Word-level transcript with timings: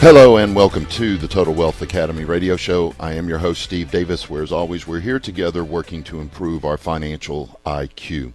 Hello 0.00 0.38
and 0.38 0.56
welcome 0.56 0.86
to 0.86 1.18
the 1.18 1.28
Total 1.28 1.52
Wealth 1.52 1.82
Academy 1.82 2.24
radio 2.24 2.56
show. 2.56 2.94
I 2.98 3.12
am 3.12 3.28
your 3.28 3.36
host, 3.36 3.60
Steve 3.60 3.90
Davis, 3.90 4.30
where 4.30 4.42
as 4.42 4.50
always, 4.50 4.86
we're 4.86 5.00
here 5.00 5.20
together 5.20 5.62
working 5.62 6.02
to 6.04 6.22
improve 6.22 6.64
our 6.64 6.78
financial 6.78 7.60
IQ. 7.66 8.32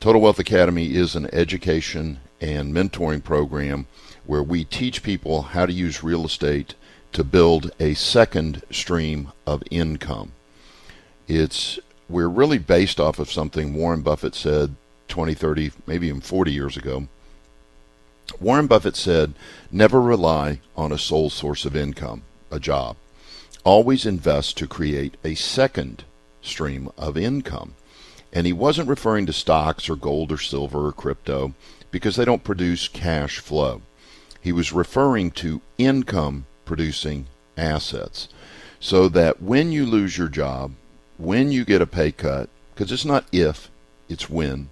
Total 0.00 0.18
Wealth 0.18 0.38
Academy 0.38 0.94
is 0.94 1.14
an 1.14 1.28
education 1.30 2.20
and 2.40 2.72
mentoring 2.72 3.22
program 3.22 3.86
where 4.24 4.42
we 4.42 4.64
teach 4.64 5.02
people 5.02 5.42
how 5.42 5.66
to 5.66 5.74
use 5.74 6.02
real 6.02 6.24
estate 6.24 6.74
to 7.12 7.22
build 7.22 7.70
a 7.78 7.92
second 7.92 8.62
stream 8.70 9.30
of 9.46 9.62
income. 9.70 10.32
It's 11.26 11.78
we're 12.08 12.28
really 12.28 12.56
based 12.56 12.98
off 12.98 13.18
of 13.18 13.30
something 13.30 13.74
Warren 13.74 14.00
Buffett 14.00 14.34
said 14.34 14.74
20, 15.08 15.34
30, 15.34 15.70
maybe 15.86 16.08
even 16.08 16.22
40 16.22 16.50
years 16.50 16.78
ago 16.78 17.08
Warren 18.40 18.66
Buffett 18.66 18.96
said, 18.96 19.34
never 19.70 20.00
rely 20.00 20.60
on 20.76 20.92
a 20.92 20.98
sole 20.98 21.30
source 21.30 21.64
of 21.64 21.74
income, 21.74 22.22
a 22.50 22.60
job. 22.60 22.96
Always 23.64 24.06
invest 24.06 24.56
to 24.58 24.68
create 24.68 25.16
a 25.24 25.34
second 25.34 26.04
stream 26.40 26.90
of 26.96 27.16
income. 27.16 27.74
And 28.32 28.46
he 28.46 28.52
wasn't 28.52 28.88
referring 28.88 29.26
to 29.26 29.32
stocks 29.32 29.88
or 29.88 29.96
gold 29.96 30.30
or 30.30 30.38
silver 30.38 30.86
or 30.86 30.92
crypto 30.92 31.54
because 31.90 32.16
they 32.16 32.24
don't 32.24 32.44
produce 32.44 32.86
cash 32.86 33.38
flow. 33.38 33.82
He 34.40 34.52
was 34.52 34.72
referring 34.72 35.30
to 35.32 35.60
income 35.78 36.46
producing 36.64 37.26
assets. 37.56 38.28
So 38.80 39.08
that 39.08 39.42
when 39.42 39.72
you 39.72 39.84
lose 39.84 40.16
your 40.16 40.28
job, 40.28 40.72
when 41.16 41.50
you 41.50 41.64
get 41.64 41.82
a 41.82 41.86
pay 41.86 42.12
cut, 42.12 42.48
because 42.74 42.92
it's 42.92 43.04
not 43.04 43.26
if, 43.32 43.70
it's 44.08 44.30
when, 44.30 44.70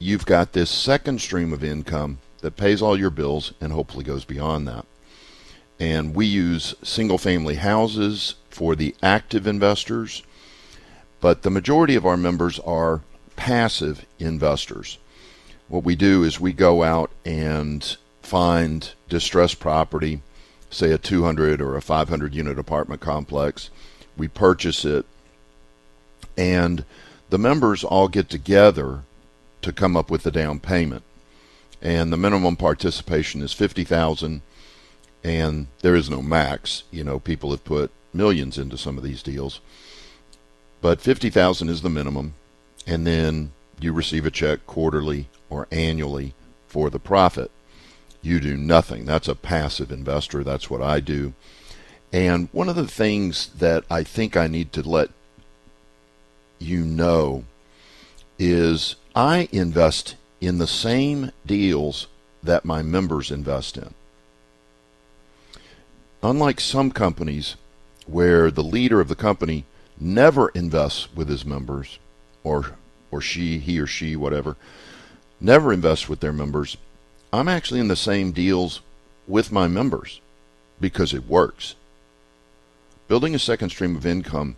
you've 0.00 0.26
got 0.26 0.52
this 0.52 0.70
second 0.70 1.20
stream 1.20 1.52
of 1.52 1.62
income 1.62 2.18
that 2.40 2.56
pays 2.56 2.80
all 2.80 2.98
your 2.98 3.10
bills 3.10 3.52
and 3.60 3.72
hopefully 3.72 4.04
goes 4.04 4.24
beyond 4.24 4.66
that. 4.68 4.86
And 5.80 6.14
we 6.14 6.26
use 6.26 6.74
single 6.82 7.18
family 7.18 7.56
houses 7.56 8.34
for 8.50 8.74
the 8.74 8.94
active 9.02 9.46
investors, 9.46 10.22
but 11.20 11.42
the 11.42 11.50
majority 11.50 11.94
of 11.94 12.06
our 12.06 12.16
members 12.16 12.58
are 12.60 13.02
passive 13.36 14.04
investors. 14.18 14.98
What 15.68 15.84
we 15.84 15.94
do 15.94 16.24
is 16.24 16.40
we 16.40 16.52
go 16.52 16.82
out 16.82 17.10
and 17.24 17.96
find 18.22 18.92
distressed 19.08 19.60
property, 19.60 20.22
say 20.70 20.90
a 20.90 20.98
200 20.98 21.60
or 21.60 21.76
a 21.76 21.82
500 21.82 22.34
unit 22.34 22.58
apartment 22.58 23.00
complex. 23.00 23.70
We 24.16 24.28
purchase 24.28 24.84
it, 24.84 25.06
and 26.36 26.84
the 27.30 27.38
members 27.38 27.84
all 27.84 28.08
get 28.08 28.28
together 28.28 29.02
to 29.62 29.72
come 29.72 29.96
up 29.96 30.10
with 30.10 30.24
the 30.24 30.30
down 30.30 30.58
payment 30.58 31.04
and 31.80 32.12
the 32.12 32.16
minimum 32.16 32.56
participation 32.56 33.42
is 33.42 33.52
50,000 33.52 34.42
and 35.24 35.66
there 35.82 35.96
is 35.96 36.10
no 36.10 36.22
max. 36.22 36.84
You 36.90 37.04
know 37.04 37.18
people 37.18 37.50
have 37.50 37.64
put 37.64 37.90
millions 38.12 38.58
into 38.58 38.78
some 38.78 38.96
of 38.96 39.04
these 39.04 39.22
deals. 39.22 39.60
But 40.80 41.00
50,000 41.00 41.68
is 41.68 41.82
the 41.82 41.90
minimum 41.90 42.34
and 42.86 43.06
then 43.06 43.52
you 43.80 43.92
receive 43.92 44.26
a 44.26 44.30
check 44.30 44.66
quarterly 44.66 45.28
or 45.50 45.68
annually 45.70 46.34
for 46.66 46.90
the 46.90 46.98
profit. 46.98 47.50
You 48.22 48.40
do 48.40 48.56
nothing. 48.56 49.04
That's 49.04 49.28
a 49.28 49.34
passive 49.34 49.92
investor. 49.92 50.42
That's 50.42 50.68
what 50.68 50.82
I 50.82 51.00
do. 51.00 51.34
And 52.12 52.48
one 52.52 52.68
of 52.68 52.76
the 52.76 52.88
things 52.88 53.48
that 53.58 53.84
I 53.90 54.02
think 54.02 54.36
I 54.36 54.46
need 54.46 54.72
to 54.72 54.88
let 54.88 55.10
you 56.58 56.84
know 56.84 57.44
is 58.38 58.96
I 59.14 59.48
invest 59.52 60.16
in 60.40 60.58
the 60.58 60.66
same 60.66 61.32
deals 61.44 62.06
that 62.42 62.64
my 62.64 62.82
members 62.82 63.30
invest 63.30 63.76
in. 63.76 63.94
Unlike 66.22 66.60
some 66.60 66.90
companies 66.90 67.56
where 68.06 68.50
the 68.50 68.62
leader 68.62 69.00
of 69.00 69.08
the 69.08 69.14
company 69.14 69.64
never 70.00 70.48
invests 70.50 71.14
with 71.14 71.28
his 71.28 71.44
members 71.44 71.98
or 72.44 72.76
or 73.10 73.20
she, 73.20 73.58
he 73.58 73.80
or 73.80 73.86
she, 73.86 74.14
whatever, 74.16 74.56
never 75.40 75.72
invests 75.72 76.08
with 76.08 76.20
their 76.20 76.32
members, 76.32 76.76
I'm 77.32 77.48
actually 77.48 77.80
in 77.80 77.88
the 77.88 77.96
same 77.96 78.32
deals 78.32 78.80
with 79.26 79.50
my 79.50 79.66
members 79.66 80.20
because 80.80 81.14
it 81.14 81.26
works. 81.26 81.74
Building 83.06 83.34
a 83.34 83.38
second 83.38 83.70
stream 83.70 83.96
of 83.96 84.04
income 84.04 84.56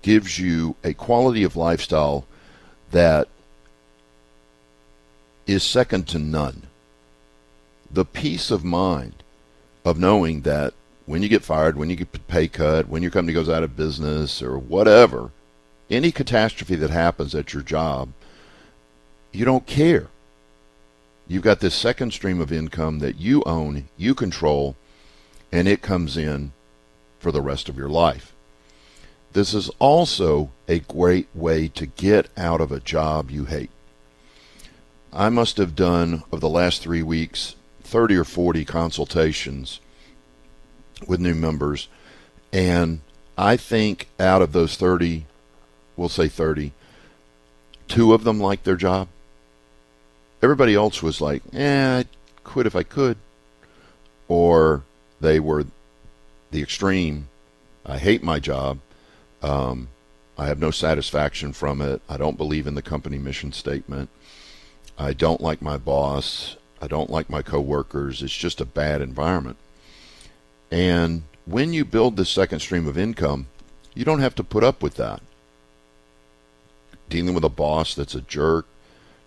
gives 0.00 0.38
you 0.38 0.76
a 0.82 0.94
quality 0.94 1.44
of 1.44 1.56
lifestyle 1.56 2.26
that 2.90 3.28
is 5.50 5.62
second 5.62 6.06
to 6.08 6.18
none. 6.18 6.62
The 7.90 8.04
peace 8.04 8.50
of 8.50 8.64
mind 8.64 9.22
of 9.84 9.98
knowing 9.98 10.42
that 10.42 10.74
when 11.06 11.22
you 11.22 11.28
get 11.28 11.42
fired, 11.42 11.76
when 11.76 11.90
you 11.90 11.96
get 11.96 12.28
pay 12.28 12.46
cut, 12.46 12.88
when 12.88 13.02
your 13.02 13.10
company 13.10 13.32
goes 13.32 13.48
out 13.48 13.64
of 13.64 13.76
business 13.76 14.42
or 14.42 14.58
whatever, 14.58 15.30
any 15.90 16.12
catastrophe 16.12 16.76
that 16.76 16.90
happens 16.90 17.34
at 17.34 17.52
your 17.52 17.62
job, 17.62 18.10
you 19.32 19.44
don't 19.44 19.66
care. 19.66 20.06
You've 21.26 21.42
got 21.42 21.60
this 21.60 21.74
second 21.74 22.12
stream 22.12 22.40
of 22.40 22.52
income 22.52 23.00
that 23.00 23.18
you 23.18 23.42
own, 23.44 23.88
you 23.96 24.14
control, 24.14 24.76
and 25.50 25.66
it 25.66 25.82
comes 25.82 26.16
in 26.16 26.52
for 27.18 27.32
the 27.32 27.42
rest 27.42 27.68
of 27.68 27.76
your 27.76 27.88
life. 27.88 28.32
This 29.32 29.52
is 29.54 29.68
also 29.78 30.50
a 30.68 30.80
great 30.80 31.28
way 31.34 31.68
to 31.68 31.86
get 31.86 32.28
out 32.36 32.60
of 32.60 32.70
a 32.70 32.80
job 32.80 33.30
you 33.30 33.44
hate. 33.46 33.70
I 35.12 35.28
must 35.28 35.56
have 35.56 35.74
done, 35.74 36.22
of 36.30 36.40
the 36.40 36.48
last 36.48 36.82
three 36.82 37.02
weeks, 37.02 37.56
30 37.82 38.16
or 38.16 38.24
40 38.24 38.64
consultations 38.64 39.80
with 41.06 41.18
new 41.20 41.34
members. 41.34 41.88
And 42.52 43.00
I 43.36 43.56
think 43.56 44.08
out 44.20 44.42
of 44.42 44.52
those 44.52 44.76
30, 44.76 45.26
we'll 45.96 46.08
say 46.08 46.28
30, 46.28 46.72
two 47.88 48.14
of 48.14 48.24
them 48.24 48.38
liked 48.38 48.64
their 48.64 48.76
job. 48.76 49.08
Everybody 50.42 50.74
else 50.74 51.02
was 51.02 51.20
like, 51.20 51.42
eh, 51.52 51.98
I'd 51.98 52.08
quit 52.44 52.66
if 52.66 52.76
I 52.76 52.82
could. 52.82 53.18
Or 54.28 54.84
they 55.20 55.40
were 55.40 55.66
the 56.50 56.62
extreme. 56.62 57.28
I 57.84 57.98
hate 57.98 58.22
my 58.22 58.38
job. 58.38 58.78
Um, 59.42 59.88
I 60.38 60.46
have 60.46 60.58
no 60.58 60.70
satisfaction 60.70 61.52
from 61.52 61.82
it. 61.82 62.00
I 62.08 62.16
don't 62.16 62.38
believe 62.38 62.66
in 62.66 62.74
the 62.74 62.82
company 62.82 63.18
mission 63.18 63.52
statement. 63.52 64.08
I 65.00 65.14
don't 65.14 65.40
like 65.40 65.62
my 65.62 65.78
boss. 65.78 66.56
I 66.82 66.86
don't 66.86 67.08
like 67.08 67.30
my 67.30 67.40
coworkers. 67.40 68.22
It's 68.22 68.36
just 68.36 68.60
a 68.60 68.66
bad 68.66 69.00
environment. 69.00 69.56
And 70.70 71.22
when 71.46 71.72
you 71.72 71.86
build 71.86 72.16
this 72.16 72.28
second 72.28 72.60
stream 72.60 72.86
of 72.86 72.98
income, 72.98 73.46
you 73.94 74.04
don't 74.04 74.20
have 74.20 74.34
to 74.34 74.44
put 74.44 74.62
up 74.62 74.82
with 74.82 74.96
that. 74.96 75.22
Dealing 77.08 77.34
with 77.34 77.44
a 77.44 77.48
boss 77.48 77.94
that's 77.94 78.14
a 78.14 78.20
jerk, 78.20 78.66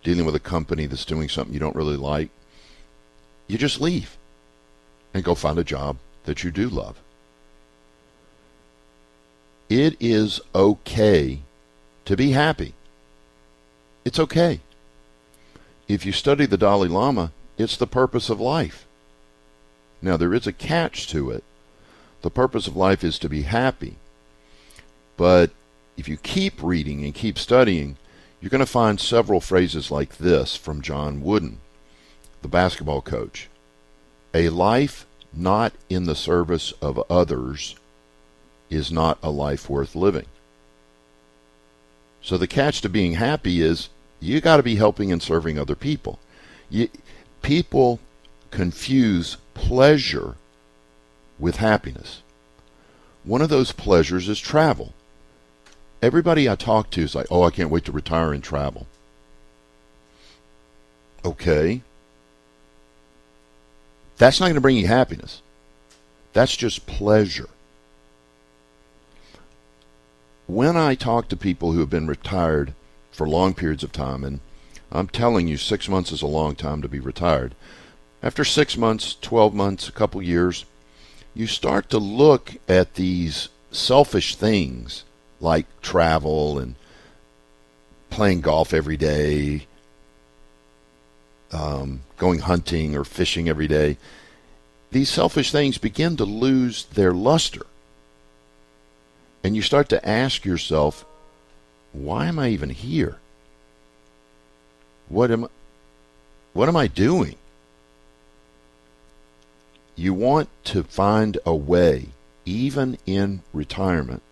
dealing 0.03 0.27
with 0.27 0.35
a 0.35 0.39
company 0.39 0.85
that's 0.85 1.05
doing 1.05 1.27
something 1.27 1.55
you 1.55 1.59
don't 1.59 1.75
really 1.75 1.97
like, 1.97 2.29
you 3.47 3.57
just 3.57 3.81
leave 3.81 4.15
and 5.11 5.23
go 5.23 5.33
find 5.33 5.57
a 5.57 5.63
job 5.63 5.97
that 6.25 6.43
you 6.43 6.51
do 6.51 6.69
love. 6.69 6.99
It 9.69 9.97
is 9.99 10.39
okay 10.53 11.39
to 12.05 12.15
be 12.15 12.29
happy. 12.29 12.75
It's 14.05 14.19
okay 14.19 14.59
if 15.87 16.05
you 16.05 16.11
study 16.11 16.45
the 16.45 16.57
Dalai 16.57 16.87
Lama, 16.87 17.31
it's 17.57 17.77
the 17.77 17.87
purpose 17.87 18.29
of 18.29 18.39
life. 18.39 18.85
Now, 20.01 20.17
there 20.17 20.33
is 20.33 20.47
a 20.47 20.53
catch 20.53 21.07
to 21.09 21.29
it. 21.31 21.43
The 22.21 22.29
purpose 22.29 22.67
of 22.67 22.75
life 22.75 23.03
is 23.03 23.19
to 23.19 23.29
be 23.29 23.43
happy. 23.43 23.95
But 25.17 25.51
if 25.97 26.07
you 26.07 26.17
keep 26.17 26.61
reading 26.61 27.03
and 27.03 27.13
keep 27.13 27.37
studying, 27.37 27.97
you're 28.41 28.49
going 28.49 28.59
to 28.59 28.65
find 28.65 28.99
several 28.99 29.39
phrases 29.39 29.91
like 29.91 30.17
this 30.17 30.55
from 30.55 30.81
John 30.81 31.21
Wooden, 31.21 31.59
the 32.41 32.47
basketball 32.47 33.01
coach. 33.01 33.47
A 34.33 34.49
life 34.49 35.05
not 35.31 35.73
in 35.89 36.05
the 36.05 36.15
service 36.15 36.73
of 36.81 37.03
others 37.09 37.75
is 38.69 38.91
not 38.91 39.17
a 39.21 39.29
life 39.29 39.69
worth 39.69 39.95
living. 39.95 40.25
So 42.21 42.37
the 42.37 42.47
catch 42.47 42.81
to 42.81 42.89
being 42.89 43.13
happy 43.13 43.61
is 43.61 43.89
you 44.23 44.39
got 44.41 44.57
to 44.57 44.63
be 44.63 44.75
helping 44.75 45.11
and 45.11 45.21
serving 45.21 45.59
other 45.59 45.75
people. 45.75 46.19
You, 46.69 46.87
people 47.41 47.99
confuse 48.51 49.37
pleasure 49.53 50.35
with 51.37 51.57
happiness. 51.57 52.21
one 53.23 53.41
of 53.41 53.49
those 53.49 53.71
pleasures 53.71 54.27
is 54.29 54.39
travel. 54.39 54.93
Everybody 56.01 56.49
I 56.49 56.55
talk 56.55 56.89
to 56.91 57.01
is 57.01 57.15
like, 57.15 57.27
oh, 57.31 57.43
I 57.43 57.49
can't 57.49 57.69
wait 57.69 57.85
to 57.85 57.91
retire 57.91 58.33
and 58.33 58.43
travel. 58.43 58.87
Okay. 61.23 61.81
That's 64.17 64.39
not 64.39 64.47
going 64.47 64.55
to 64.55 64.61
bring 64.61 64.77
you 64.77 64.87
happiness. 64.87 65.41
That's 66.33 66.55
just 66.57 66.85
pleasure. 66.85 67.49
When 70.45 70.75
I 70.75 70.95
talk 70.95 71.29
to 71.29 71.37
people 71.37 71.71
who 71.71 71.79
have 71.79 71.89
been 71.89 72.07
retired 72.07 72.73
for 73.13 73.27
long 73.27 73.53
periods 73.53 73.83
of 73.83 73.91
time, 73.91 74.23
and 74.23 74.39
I'm 74.91 75.07
telling 75.07 75.47
you, 75.47 75.57
six 75.57 75.87
months 75.87 76.11
is 76.11 76.21
a 76.21 76.27
long 76.27 76.55
time 76.55 76.81
to 76.81 76.89
be 76.89 76.99
retired. 76.99 77.55
After 78.21 78.43
six 78.43 78.77
months, 78.77 79.15
12 79.21 79.53
months, 79.53 79.87
a 79.87 79.91
couple 79.91 80.21
years, 80.21 80.65
you 81.33 81.47
start 81.47 81.89
to 81.89 81.97
look 81.97 82.55
at 82.67 82.95
these 82.95 83.49
selfish 83.71 84.35
things 84.35 85.03
like 85.39 85.65
travel 85.81 86.59
and 86.59 86.75
playing 88.09 88.41
golf 88.41 88.73
every 88.73 88.97
day, 88.97 89.67
um, 91.51 92.01
going 92.17 92.39
hunting 92.39 92.95
or 92.95 93.03
fishing 93.03 93.49
every 93.49 93.67
day. 93.67 93.97
These 94.91 95.09
selfish 95.09 95.51
things 95.51 95.77
begin 95.79 96.17
to 96.17 96.25
lose 96.25 96.85
their 96.85 97.13
luster. 97.13 97.65
And 99.43 99.55
you 99.55 99.61
start 99.61 99.89
to 99.89 100.07
ask 100.07 100.45
yourself, 100.45 101.03
why 101.93 102.25
am 102.25 102.39
I 102.39 102.49
even 102.49 102.71
here? 102.71 103.17
What 105.07 105.31
am 105.31 105.47
what 106.53 106.67
am 106.67 106.75
I 106.75 106.87
doing? 106.87 107.35
You 109.95 110.13
want 110.13 110.49
to 110.65 110.83
find 110.83 111.37
a 111.45 111.55
way, 111.55 112.07
even 112.45 112.97
in 113.05 113.41
retirement, 113.53 114.23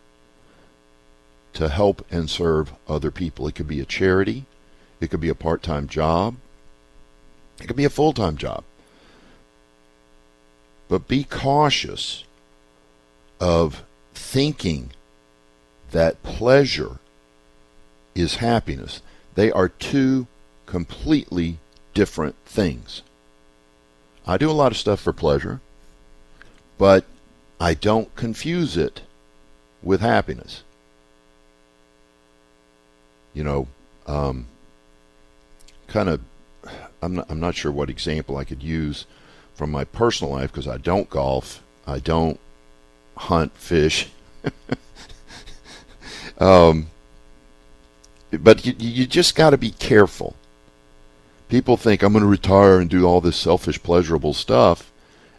to 1.54 1.69
help 1.69 2.06
and 2.12 2.30
serve 2.30 2.74
other 2.88 3.12
people. 3.12 3.48
It 3.48 3.56
could 3.56 3.68
be 3.68 3.80
a 3.80 3.86
charity, 3.86 4.46
it 5.00 5.12
could 5.12 5.19
be 5.19 5.30
a 5.30 5.36
part 5.36 5.62
time 5.62 5.88
job, 5.88 6.36
it 7.60 7.68
could 7.68 7.75
be 7.75 7.86
a 7.86 7.90
full 7.90 8.13
time 8.13 8.38
job. 8.38 8.63
But 10.90 11.08
be 11.08 11.24
cautious 11.24 12.24
of 13.40 13.84
thinking 14.13 14.92
that 15.92 16.22
pleasure 16.24 17.00
is 18.16 18.36
happiness. 18.36 19.02
They 19.36 19.52
are 19.52 19.69
two 19.69 20.28
completely 20.66 21.58
different 21.94 22.36
things. 22.46 23.02
I 24.25 24.38
do 24.38 24.50
a 24.50 24.54
lot 24.54 24.72
of 24.72 24.78
stuff 24.78 25.02
for 25.02 25.13
pleasure, 25.13 25.62
but 26.78 27.06
I 27.60 27.74
don't 27.74 28.13
confuse 28.16 28.78
it 28.78 29.02
with 29.81 30.02
happiness. 30.02 30.63
You 33.34 33.44
know, 33.44 33.68
um, 34.08 34.48
kind 35.88 36.10
of, 36.10 36.22
I'm 37.02 37.16
not, 37.16 37.25
I'm 37.30 37.40
not 37.40 37.56
sure 37.56 37.72
what 37.72 37.90
example 37.90 38.38
I 38.38 38.44
could 38.44 38.62
use 38.62 39.06
from 39.54 39.72
my 39.72 39.84
personal 39.84 40.34
life 40.34 40.52
because 40.52 40.68
I 40.68 40.78
don't 40.78 41.10
golf, 41.10 41.63
I 41.88 42.00
don't 42.00 42.40
hunt, 43.18 43.56
fish. 43.56 44.10
um, 46.38 46.88
but 48.39 48.66
you, 48.66 48.74
you 48.78 49.06
just 49.06 49.36
got 49.36 49.51
to 49.51 49.57
be 49.57 49.72
careful 49.72 50.36
people 51.51 51.75
think 51.75 52.01
I'm 52.01 52.13
going 52.13 52.24
to 52.24 52.30
retire 52.30 52.80
and 52.80 52.89
do 52.89 53.06
all 53.06 53.19
this 53.19 53.36
selfish, 53.36 53.83
pleasurable 53.83 54.33
stuff, 54.33 54.89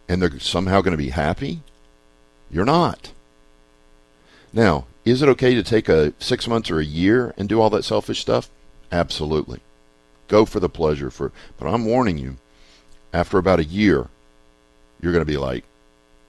and 0.07 0.21
they're 0.21 0.39
somehow 0.39 0.83
going 0.83 0.93
to 0.93 0.99
be 0.99 1.09
happy. 1.09 1.63
You're 2.51 2.67
not. 2.67 3.13
Now, 4.53 4.85
is 5.07 5.23
it 5.23 5.29
okay 5.31 5.55
to 5.55 5.63
take 5.63 5.89
a 5.89 6.13
six 6.19 6.47
months 6.47 6.71
or 6.71 6.79
a 6.79 6.85
year 6.85 7.33
and 7.39 7.49
do 7.49 7.63
all 7.63 7.71
that 7.71 7.85
selfish 7.85 8.21
stuff? 8.21 8.51
Absolutely. 8.93 9.61
Go 10.29 10.45
for 10.45 10.61
the 10.61 10.69
pleasure 10.69 11.11
for 11.11 11.33
but 11.59 11.67
I'm 11.67 11.87
warning 11.87 12.19
you, 12.19 12.37
after 13.15 13.39
about 13.39 13.59
a 13.59 13.65
year, 13.65 14.09
you're 15.01 15.13
going 15.13 15.25
to 15.25 15.33
be 15.33 15.39
like, 15.39 15.65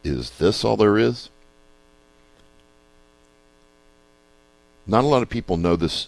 is 0.01 0.31
this 0.31 0.63
all 0.63 0.77
there 0.77 0.98
is? 0.98 1.30
Not 4.88 5.04
a 5.04 5.07
lot 5.07 5.24
of 5.24 5.30
people 5.30 5.57
know 5.57 5.75
this 5.75 6.07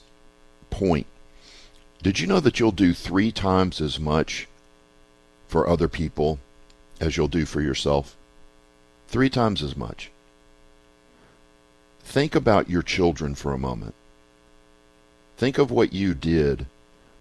point. 0.75 1.07
Did 2.03 2.19
you 2.19 2.27
know 2.27 2.41
that 2.41 2.59
you'll 2.59 2.71
do 2.73 2.93
three 2.93 3.31
times 3.31 3.79
as 3.79 3.97
much 3.97 4.45
for 5.47 5.69
other 5.69 5.87
people 5.87 6.37
as 6.99 7.15
you'll 7.15 7.29
do 7.29 7.45
for 7.45 7.61
yourself? 7.61 8.17
Three 9.07 9.29
times 9.29 9.63
as 9.63 9.77
much. 9.77 10.11
Think 12.03 12.35
about 12.35 12.69
your 12.69 12.81
children 12.81 13.35
for 13.35 13.53
a 13.53 13.57
moment. 13.57 13.95
Think 15.37 15.57
of 15.57 15.71
what 15.71 15.93
you 15.93 16.13
did, 16.13 16.65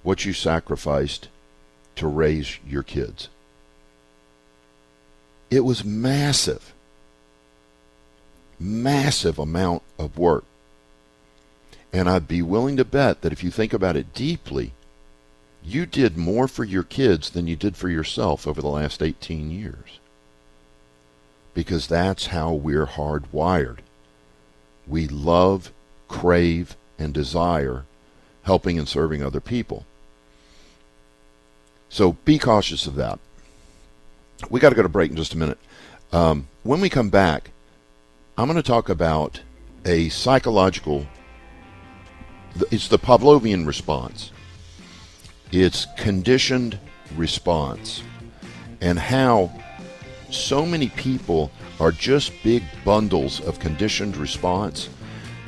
what 0.02 0.24
you 0.24 0.32
sacrificed 0.32 1.28
to 1.94 2.08
raise 2.08 2.58
your 2.66 2.82
kids. 2.82 3.28
It 5.48 5.60
was 5.60 5.84
massive. 5.84 6.74
Massive 8.58 9.38
amount 9.38 9.82
of 9.96 10.18
work. 10.18 10.44
And 11.94 12.10
I'd 12.10 12.26
be 12.26 12.42
willing 12.42 12.76
to 12.78 12.84
bet 12.84 13.20
that 13.20 13.32
if 13.32 13.44
you 13.44 13.52
think 13.52 13.72
about 13.72 13.94
it 13.94 14.12
deeply, 14.12 14.72
you 15.62 15.86
did 15.86 16.16
more 16.16 16.48
for 16.48 16.64
your 16.64 16.82
kids 16.82 17.30
than 17.30 17.46
you 17.46 17.54
did 17.54 17.76
for 17.76 17.88
yourself 17.88 18.48
over 18.48 18.60
the 18.60 18.66
last 18.66 19.00
18 19.00 19.48
years. 19.48 20.00
Because 21.54 21.86
that's 21.86 22.26
how 22.26 22.52
we're 22.52 22.86
hardwired. 22.86 23.78
We 24.88 25.06
love, 25.06 25.70
crave, 26.08 26.76
and 26.98 27.14
desire 27.14 27.84
helping 28.42 28.76
and 28.76 28.88
serving 28.88 29.22
other 29.22 29.40
people. 29.40 29.86
So 31.88 32.14
be 32.24 32.40
cautious 32.40 32.88
of 32.88 32.96
that. 32.96 33.20
We 34.50 34.58
got 34.58 34.70
to 34.70 34.74
go 34.74 34.82
to 34.82 34.88
break 34.88 35.12
in 35.12 35.16
just 35.16 35.32
a 35.32 35.38
minute. 35.38 35.58
Um, 36.12 36.48
when 36.64 36.80
we 36.80 36.90
come 36.90 37.08
back, 37.08 37.52
I'm 38.36 38.48
going 38.48 38.60
to 38.60 38.66
talk 38.66 38.88
about 38.88 39.42
a 39.84 40.08
psychological 40.08 41.06
it's 42.70 42.88
the 42.88 42.98
Pavlovian 42.98 43.66
response. 43.66 44.30
It's 45.50 45.86
conditioned 45.96 46.78
response. 47.16 48.02
And 48.80 48.98
how 48.98 49.52
so 50.30 50.66
many 50.66 50.88
people 50.90 51.50
are 51.80 51.92
just 51.92 52.32
big 52.42 52.62
bundles 52.84 53.40
of 53.40 53.58
conditioned 53.58 54.16
response. 54.16 54.88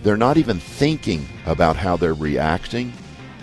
They're 0.03 0.17
not 0.17 0.37
even 0.37 0.61
thinking 0.61 1.29
about 1.47 1.77
how 1.77 1.97
they're 1.97 2.15
reacting 2.15 2.93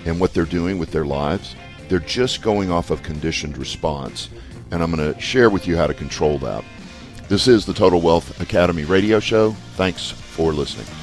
and 0.05 0.20
what 0.20 0.34
they're 0.34 0.46
doing 0.46 0.79
with 0.79 0.91
their 0.91 1.05
lives. 1.05 1.55
They're 1.89 2.00
just 2.00 2.41
going 2.41 2.72
off 2.72 2.89
of 2.89 3.03
conditioned 3.03 3.58
response. 3.58 4.29
And 4.72 4.82
I'm 4.82 4.93
going 4.93 5.13
to 5.13 5.20
share 5.20 5.50
with 5.50 5.67
you 5.67 5.77
how 5.77 5.88
to 5.88 5.93
control 5.93 6.38
that. 6.39 6.63
This 7.29 7.48
is 7.48 7.65
the 7.65 7.74
Total 7.74 8.01
Wealth 8.01 8.39
Academy 8.41 8.84
radio 8.86 9.20
show. 9.20 9.51
Thanks 9.75 10.12
for 10.12 10.51
listening. 10.53 11.02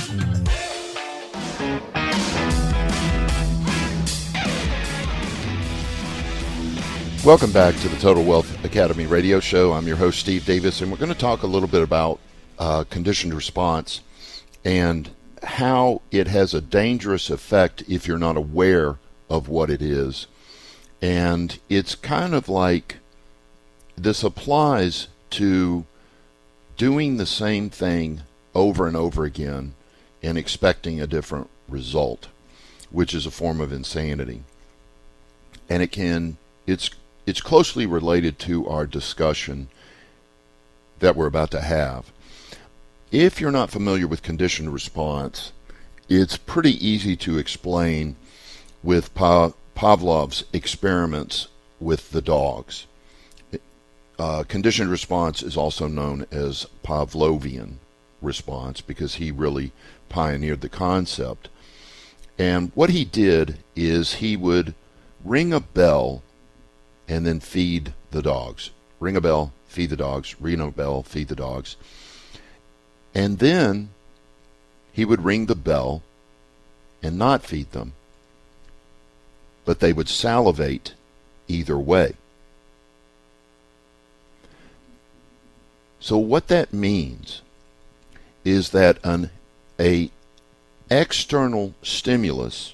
Welcome 7.23 7.51
back 7.51 7.75
to 7.75 7.87
the 7.87 7.97
Total 7.97 8.23
Wealth 8.23 8.65
Academy 8.65 9.05
radio 9.05 9.39
show. 9.39 9.73
I'm 9.73 9.85
your 9.85 9.97
host, 9.97 10.21
Steve 10.21 10.43
Davis, 10.43 10.81
and 10.81 10.89
we're 10.91 10.97
going 10.97 11.13
to 11.13 11.17
talk 11.17 11.43
a 11.43 11.47
little 11.47 11.69
bit 11.69 11.83
about 11.83 12.19
uh, 12.57 12.83
conditioned 12.85 13.35
response 13.35 14.01
and 14.65 15.11
how 15.43 16.01
it 16.09 16.25
has 16.25 16.55
a 16.55 16.61
dangerous 16.61 17.29
effect 17.29 17.83
if 17.87 18.07
you're 18.07 18.17
not 18.17 18.37
aware 18.37 18.97
of 19.29 19.47
what 19.47 19.69
it 19.69 19.83
is. 19.83 20.25
And 20.99 21.59
it's 21.69 21.93
kind 21.93 22.33
of 22.33 22.49
like 22.49 22.97
this 23.95 24.23
applies 24.23 25.07
to 25.31 25.85
doing 26.75 27.17
the 27.17 27.27
same 27.27 27.69
thing 27.69 28.21
over 28.55 28.87
and 28.87 28.97
over 28.97 29.25
again 29.25 29.75
and 30.23 30.39
expecting 30.39 30.99
a 30.99 31.05
different 31.05 31.51
result, 31.69 32.29
which 32.89 33.13
is 33.13 33.27
a 33.27 33.31
form 33.31 33.61
of 33.61 33.71
insanity. 33.71 34.41
And 35.69 35.83
it 35.83 35.91
can, 35.91 36.37
it's 36.65 36.89
it's 37.31 37.39
closely 37.39 37.85
related 37.85 38.37
to 38.37 38.67
our 38.67 38.85
discussion 38.85 39.69
that 40.99 41.15
we're 41.15 41.27
about 41.27 41.49
to 41.49 41.61
have. 41.61 42.11
if 43.09 43.39
you're 43.39 43.51
not 43.51 43.69
familiar 43.69 44.05
with 44.05 44.21
conditioned 44.21 44.73
response, 44.73 45.53
it's 46.09 46.35
pretty 46.35 46.73
easy 46.85 47.15
to 47.15 47.37
explain 47.37 48.17
with 48.83 49.13
pa- 49.13 49.53
Pavlov's 49.75 50.43
experiments 50.51 51.47
with 51.79 52.11
the 52.11 52.21
dogs. 52.21 52.85
Uh, 54.19 54.43
conditioned 54.43 54.91
response 54.91 55.41
is 55.41 55.55
also 55.55 55.87
known 55.87 56.25
as 56.31 56.67
Pavlovian 56.83 57.75
response 58.21 58.81
because 58.81 59.15
he 59.15 59.31
really 59.31 59.71
pioneered 60.09 60.59
the 60.59 60.67
concept. 60.67 61.47
And 62.37 62.73
what 62.75 62.89
he 62.89 63.05
did 63.05 63.59
is 63.73 64.15
he 64.15 64.35
would 64.35 64.75
ring 65.23 65.53
a 65.53 65.61
bell 65.61 66.23
and 67.07 67.25
then 67.25 67.39
feed 67.39 67.93
the 68.11 68.21
dogs. 68.21 68.71
Ring 68.99 69.15
a 69.15 69.21
bell, 69.21 69.53
feed 69.67 69.89
the 69.89 69.97
dogs, 69.97 70.39
ring 70.39 70.59
a 70.59 70.71
bell, 70.71 71.03
feed 71.03 71.27
the 71.27 71.35
dogs. 71.35 71.75
And 73.13 73.39
then 73.39 73.89
he 74.93 75.05
would 75.05 75.23
ring 75.23 75.45
the 75.45 75.55
bell 75.55 76.03
and 77.01 77.17
not 77.17 77.43
feed 77.43 77.71
them, 77.71 77.93
but 79.65 79.79
they 79.79 79.93
would 79.93 80.09
salivate 80.09 80.93
either 81.47 81.77
way. 81.77 82.13
So 85.99 86.17
what 86.17 86.47
that 86.47 86.73
means 86.73 87.41
is 88.43 88.71
that 88.71 88.97
an 89.03 89.29
a 89.79 90.09
external 90.89 91.73
stimulus 91.81 92.73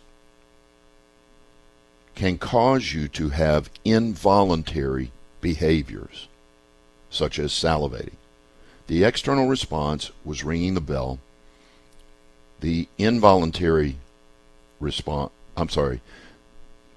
can 2.17 2.39
cause 2.39 2.93
you 2.93 3.07
to 3.07 3.29
have 3.29 3.69
involuntary 3.85 5.11
behaviors 5.39 6.27
such 7.11 7.37
as 7.37 7.51
salivating. 7.51 8.15
The 8.87 9.03
external 9.03 9.47
response 9.47 10.09
was 10.25 10.43
ringing 10.43 10.73
the 10.73 10.81
bell. 10.81 11.19
The 12.59 12.87
involuntary 12.97 13.97
response, 14.79 15.31
I'm 15.55 15.69
sorry, 15.69 16.01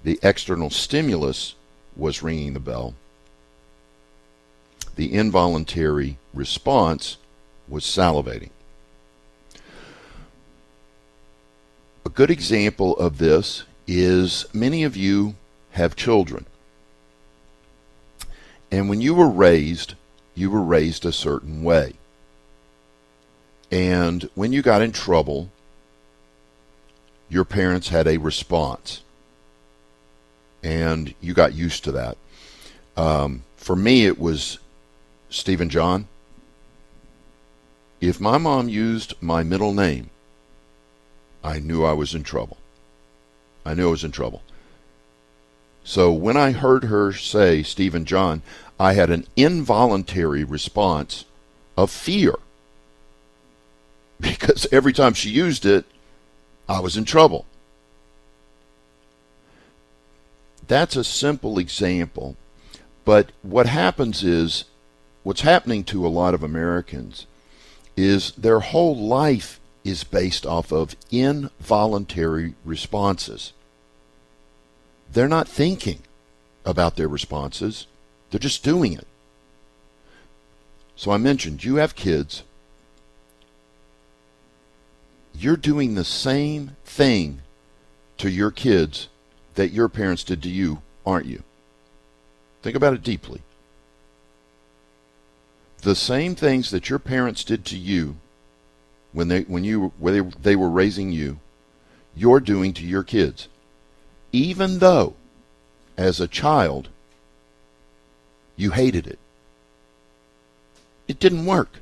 the 0.03 0.17
external 0.23 0.71
stimulus 0.71 1.53
was 1.95 2.23
ringing 2.23 2.53
the 2.53 2.59
bell. 2.59 2.95
The 4.95 5.13
involuntary 5.13 6.17
response 6.33 7.17
was 7.67 7.83
salivating. 7.83 8.49
A 12.07 12.09
good 12.09 12.31
example 12.31 12.97
of 12.97 13.19
this 13.19 13.65
is 13.99 14.45
many 14.53 14.83
of 14.83 14.95
you 14.95 15.35
have 15.71 15.97
children. 15.97 16.45
And 18.71 18.87
when 18.87 19.01
you 19.01 19.13
were 19.13 19.29
raised, 19.29 19.95
you 20.33 20.49
were 20.49 20.61
raised 20.61 21.05
a 21.05 21.11
certain 21.11 21.61
way. 21.61 21.93
And 23.69 24.29
when 24.33 24.53
you 24.53 24.61
got 24.61 24.81
in 24.81 24.93
trouble, 24.93 25.49
your 27.29 27.43
parents 27.43 27.89
had 27.89 28.07
a 28.07 28.17
response. 28.17 29.01
And 30.63 31.13
you 31.19 31.33
got 31.33 31.53
used 31.53 31.83
to 31.83 31.91
that. 31.91 32.17
Um, 32.95 33.43
for 33.57 33.75
me, 33.75 34.05
it 34.05 34.19
was 34.19 34.59
Stephen 35.29 35.69
John. 35.69 36.07
If 37.99 38.21
my 38.21 38.37
mom 38.37 38.69
used 38.69 39.15
my 39.19 39.43
middle 39.43 39.73
name, 39.73 40.11
I 41.43 41.59
knew 41.59 41.83
I 41.83 41.93
was 41.93 42.15
in 42.15 42.23
trouble. 42.23 42.57
I 43.65 43.73
knew 43.73 43.87
I 43.87 43.91
was 43.91 44.03
in 44.03 44.11
trouble. 44.11 44.41
So 45.83 46.11
when 46.11 46.37
I 46.37 46.51
heard 46.51 46.85
her 46.85 47.11
say 47.13 47.63
Stephen 47.63 48.05
John, 48.05 48.41
I 48.79 48.93
had 48.93 49.09
an 49.09 49.27
involuntary 49.35 50.43
response 50.43 51.25
of 51.77 51.91
fear. 51.91 52.35
Because 54.19 54.67
every 54.71 54.93
time 54.93 55.15
she 55.15 55.31
used 55.31 55.65
it, 55.65 55.85
I 56.69 56.79
was 56.79 56.95
in 56.95 57.05
trouble. 57.05 57.45
That's 60.67 60.95
a 60.95 61.03
simple 61.03 61.57
example. 61.57 62.37
But 63.03 63.31
what 63.41 63.65
happens 63.65 64.23
is, 64.23 64.65
what's 65.23 65.41
happening 65.41 65.83
to 65.85 66.05
a 66.05 66.09
lot 66.09 66.33
of 66.33 66.43
Americans 66.43 67.25
is 67.97 68.31
their 68.33 68.59
whole 68.59 68.95
life 68.95 69.59
is 69.83 70.03
based 70.03 70.45
off 70.45 70.71
of 70.71 70.95
involuntary 71.11 72.53
responses. 72.63 73.53
They're 75.11 75.27
not 75.27 75.47
thinking 75.47 75.99
about 76.65 76.95
their 76.95 77.07
responses, 77.07 77.87
they're 78.29 78.39
just 78.39 78.63
doing 78.63 78.93
it. 78.93 79.07
So 80.95 81.11
I 81.11 81.17
mentioned 81.17 81.63
you 81.63 81.77
have 81.77 81.95
kids. 81.95 82.43
You're 85.33 85.57
doing 85.57 85.95
the 85.95 86.05
same 86.05 86.75
thing 86.85 87.41
to 88.19 88.29
your 88.29 88.51
kids 88.51 89.07
that 89.55 89.71
your 89.71 89.89
parents 89.89 90.23
did 90.23 90.43
to 90.43 90.49
you, 90.49 90.81
aren't 91.05 91.25
you? 91.25 91.41
Think 92.61 92.75
about 92.75 92.93
it 92.93 93.01
deeply. 93.01 93.41
The 95.81 95.95
same 95.95 96.35
things 96.35 96.69
that 96.69 96.89
your 96.89 96.99
parents 96.99 97.43
did 97.43 97.65
to 97.65 97.77
you 97.77 98.17
when 99.13 99.27
they 99.27 99.41
when 99.41 99.63
you 99.63 99.91
when 99.99 100.33
they, 100.41 100.55
were 100.55 100.69
raising 100.69 101.11
you, 101.11 101.39
you're 102.15 102.39
doing 102.39 102.73
to 102.73 102.85
your 102.85 103.03
kids. 103.03 103.47
Even 104.31 104.79
though 104.79 105.15
as 105.97 106.19
a 106.19 106.27
child 106.27 106.89
you 108.55 108.71
hated 108.71 109.07
it. 109.07 109.19
It 111.07 111.19
didn't 111.19 111.45
work. 111.45 111.79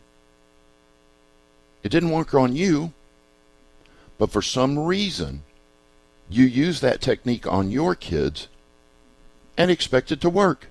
It 1.84 1.90
didn't 1.90 2.12
work 2.12 2.34
on 2.34 2.56
you, 2.56 2.94
but 4.18 4.32
for 4.32 4.42
some 4.42 4.80
reason 4.80 5.44
you 6.30 6.46
use 6.46 6.80
that 6.82 7.02
technique 7.02 7.48
on 7.48 7.72
your 7.72 7.96
kids 7.96 8.48
and 9.58 9.70
expect 9.70 10.12
it 10.12 10.22
to 10.22 10.30
work. 10.30 10.68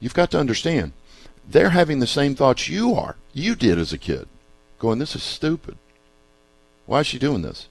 You've 0.00 0.14
got 0.14 0.30
to 0.32 0.40
understand, 0.40 0.92
they're 1.48 1.70
having 1.70 1.98
the 1.98 2.06
same 2.06 2.34
thoughts 2.34 2.68
you 2.68 2.94
are, 2.94 3.16
you 3.32 3.54
did 3.54 3.78
as 3.78 3.92
a 3.92 3.98
kid 3.98 4.28
going, 4.78 4.98
This 4.98 5.16
is 5.16 5.22
stupid. 5.22 5.76
Why 6.86 7.00
is 7.00 7.06
she 7.06 7.18
doing 7.18 7.42
this? 7.42 7.68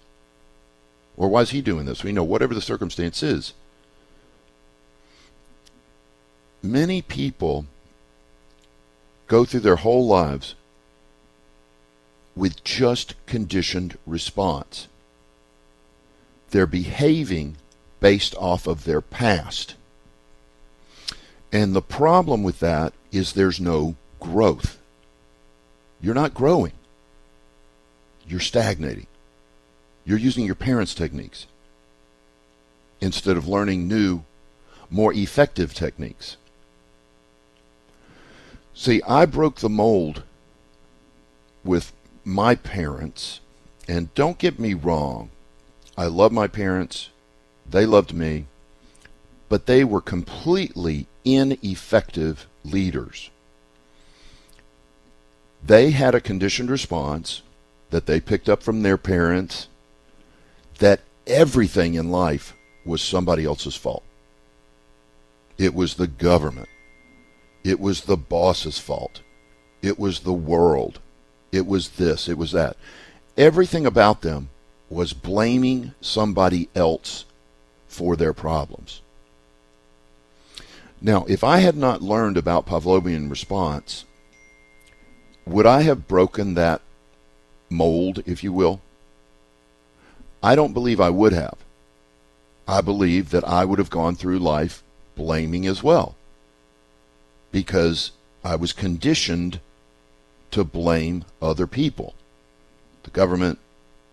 Or 1.15 1.29
why 1.29 1.41
is 1.41 1.51
he 1.51 1.62
doing 1.62 1.86
this? 1.86 2.03
We 2.03 2.12
know 2.12 2.24
whatever 2.24 2.53
the 2.53 2.62
circumstance 2.62 3.22
is. 3.22 3.53
Many 6.62 7.01
people 7.01 7.65
go 9.27 9.45
through 9.45 9.60
their 9.62 9.75
whole 9.77 10.07
lives 10.07 10.55
with 12.36 12.63
just 12.63 13.13
conditioned 13.25 13.98
response. 14.07 14.88
They're 16.50 16.65
behaving 16.65 17.57
based 18.00 18.33
off 18.36 18.65
of 18.65 18.86
their 18.86 19.01
past. 19.01 19.75
And 21.51 21.75
the 21.75 21.81
problem 21.81 22.41
with 22.43 22.60
that 22.60 22.93
is 23.12 23.33
there's 23.33 23.60
no 23.60 23.95
growth. 24.19 24.79
You're 26.01 26.15
not 26.15 26.33
growing 26.33 26.74
you're 28.27 28.39
stagnating. 28.39 29.07
You're 30.05 30.17
using 30.17 30.45
your 30.45 30.55
parents' 30.55 30.93
techniques 30.93 31.47
instead 32.99 33.37
of 33.37 33.47
learning 33.47 33.87
new, 33.87 34.23
more 34.89 35.13
effective 35.13 35.73
techniques. 35.73 36.37
See, 38.73 39.01
I 39.07 39.25
broke 39.25 39.57
the 39.57 39.69
mold 39.69 40.23
with 41.63 41.93
my 42.23 42.55
parents, 42.55 43.39
and 43.87 44.13
don't 44.15 44.37
get 44.37 44.59
me 44.59 44.73
wrong, 44.73 45.29
I 45.97 46.05
love 46.05 46.31
my 46.31 46.47
parents, 46.47 47.09
they 47.69 47.85
loved 47.85 48.13
me, 48.13 48.45
but 49.49 49.65
they 49.65 49.83
were 49.83 50.01
completely 50.01 51.07
ineffective 51.23 52.47
leaders. 52.63 53.29
They 55.65 55.91
had 55.91 56.15
a 56.15 56.21
conditioned 56.21 56.69
response 56.69 57.41
that 57.93 58.07
they 58.07 58.19
picked 58.19 58.50
up 58.50 58.63
from 58.63 58.81
their 58.81 58.97
parents 58.97 59.67
that 60.79 61.01
everything 61.27 61.93
in 61.93 62.09
life 62.09 62.55
was 62.83 63.03
somebody 63.03 63.45
else's 63.45 63.75
fault. 63.75 64.03
It 65.59 65.75
was 65.75 65.93
the 65.93 66.07
government. 66.07 66.69
It 67.63 67.79
was 67.79 68.01
the 68.01 68.17
boss's 68.17 68.79
fault. 68.79 69.21
It 69.83 70.00
was 70.00 70.21
the 70.21 70.33
world. 70.33 71.00
It 71.51 71.67
was 71.67 71.91
this. 71.91 72.27
It 72.27 72.35
was 72.35 72.51
that. 72.53 72.77
Everything 73.38 73.85
about 73.85 74.21
them 74.21 74.50
was 74.89 75.13
blaming 75.13 75.93
somebody 76.01 76.69
else 76.73 77.25
for 77.88 78.15
their 78.15 78.33
problems. 78.33 79.01
Now, 81.00 81.25
if 81.27 81.43
I 81.43 81.59
had 81.59 81.77
not 81.77 82.01
learned 82.01 82.38
about 82.38 82.65
Pavlovian 82.65 83.29
response, 83.29 84.05
would 85.45 85.67
I 85.67 85.83
have 85.83 86.07
broken 86.07 86.55
that 86.55 86.81
mold, 87.73 88.23
if 88.25 88.43
you 88.43 88.53
will? 88.53 88.81
I 90.41 90.55
don't 90.55 90.73
believe 90.73 90.99
I 90.99 91.09
would 91.09 91.33
have. 91.33 91.57
I 92.67 92.81
believe 92.81 93.31
that 93.31 93.47
I 93.47 93.65
would 93.65 93.79
have 93.79 93.89
gone 93.89 94.15
through 94.15 94.39
life 94.39 94.83
blaming 95.15 95.67
as 95.67 95.83
well. 95.83 96.15
Because 97.51 98.11
I 98.43 98.55
was 98.55 98.73
conditioned 98.73 99.59
to 100.51 100.63
blame 100.63 101.25
other 101.41 101.67
people 101.67 102.13
the 103.03 103.09
government, 103.09 103.59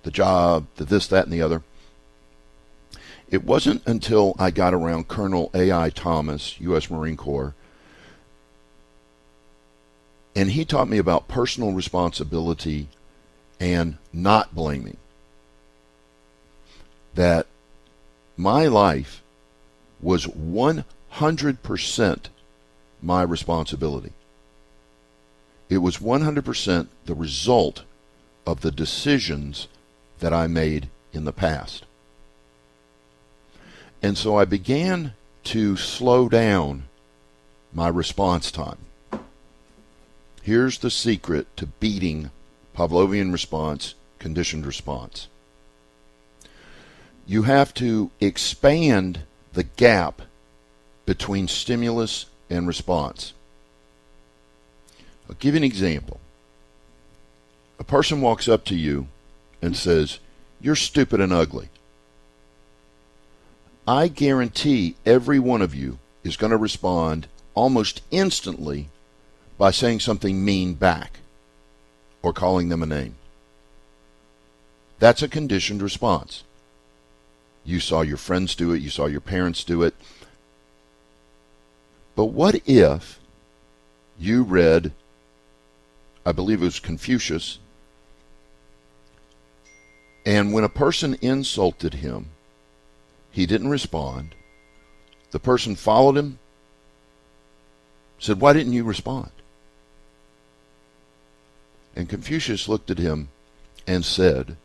the 0.02 0.10
job, 0.10 0.66
the 0.76 0.84
this, 0.84 1.06
that, 1.06 1.24
and 1.24 1.32
the 1.32 1.42
other. 1.42 1.62
It 3.30 3.44
wasn't 3.44 3.86
until 3.86 4.34
I 4.38 4.50
got 4.50 4.74
around 4.74 5.06
Colonel 5.06 5.50
A.I. 5.54 5.90
Thomas, 5.90 6.60
U.S. 6.60 6.90
Marine 6.90 7.16
Corps, 7.16 7.54
and 10.34 10.50
he 10.50 10.64
taught 10.64 10.88
me 10.88 10.98
about 10.98 11.28
personal 11.28 11.72
responsibility 11.72 12.88
and 13.60 13.98
not 14.12 14.54
blaming. 14.54 14.96
That 17.14 17.46
my 18.36 18.66
life 18.66 19.22
was 20.00 20.26
100% 20.26 22.18
my 23.02 23.22
responsibility. 23.22 24.12
It 25.68 25.78
was 25.78 25.98
100% 25.98 26.88
the 27.04 27.14
result 27.14 27.84
of 28.46 28.62
the 28.62 28.72
decisions 28.72 29.68
that 30.18 30.32
I 30.32 30.46
made 30.46 30.88
in 31.12 31.24
the 31.24 31.32
past. 31.32 31.84
And 34.02 34.16
so 34.16 34.36
I 34.36 34.44
began 34.46 35.12
to 35.44 35.76
slow 35.76 36.28
down 36.28 36.84
my 37.72 37.88
response 37.88 38.50
time. 38.50 38.78
Here's 40.42 40.78
the 40.78 40.90
secret 40.90 41.54
to 41.56 41.66
beating 41.66 42.30
Pavlovian 42.80 43.30
response, 43.30 43.94
conditioned 44.18 44.64
response. 44.64 45.28
You 47.26 47.42
have 47.42 47.74
to 47.74 48.10
expand 48.20 49.20
the 49.52 49.64
gap 49.64 50.22
between 51.04 51.46
stimulus 51.46 52.24
and 52.48 52.66
response. 52.66 53.34
I'll 55.28 55.36
give 55.38 55.52
you 55.52 55.58
an 55.58 55.64
example. 55.64 56.20
A 57.78 57.84
person 57.84 58.22
walks 58.22 58.48
up 58.48 58.64
to 58.64 58.74
you 58.74 59.08
and 59.60 59.76
says, 59.76 60.18
You're 60.58 60.74
stupid 60.74 61.20
and 61.20 61.34
ugly. 61.34 61.68
I 63.86 64.08
guarantee 64.08 64.96
every 65.04 65.38
one 65.38 65.60
of 65.60 65.74
you 65.74 65.98
is 66.24 66.38
going 66.38 66.52
to 66.52 66.56
respond 66.56 67.26
almost 67.52 68.00
instantly 68.10 68.88
by 69.58 69.70
saying 69.70 70.00
something 70.00 70.42
mean 70.42 70.72
back 70.72 71.19
or 72.22 72.32
calling 72.32 72.68
them 72.68 72.82
a 72.82 72.86
name. 72.86 73.16
That's 74.98 75.22
a 75.22 75.28
conditioned 75.28 75.82
response. 75.82 76.44
You 77.64 77.80
saw 77.80 78.02
your 78.02 78.16
friends 78.16 78.54
do 78.54 78.72
it, 78.72 78.82
you 78.82 78.90
saw 78.90 79.06
your 79.06 79.20
parents 79.20 79.64
do 79.64 79.82
it. 79.82 79.94
But 82.16 82.26
what 82.26 82.60
if 82.66 83.18
you 84.18 84.42
read, 84.42 84.92
I 86.26 86.32
believe 86.32 86.60
it 86.60 86.66
was 86.66 86.80
Confucius, 86.80 87.58
and 90.26 90.52
when 90.52 90.64
a 90.64 90.68
person 90.68 91.16
insulted 91.22 91.94
him, 91.94 92.26
he 93.30 93.46
didn't 93.46 93.68
respond. 93.68 94.34
The 95.30 95.38
person 95.38 95.76
followed 95.76 96.16
him, 96.16 96.38
said, 98.18 98.40
Why 98.40 98.52
didn't 98.52 98.74
you 98.74 98.84
respond? 98.84 99.30
And 101.94 102.08
Confucius 102.08 102.68
looked 102.68 102.90
at 102.90 102.98
him 102.98 103.28
and 103.86 104.04
said, 104.04 104.56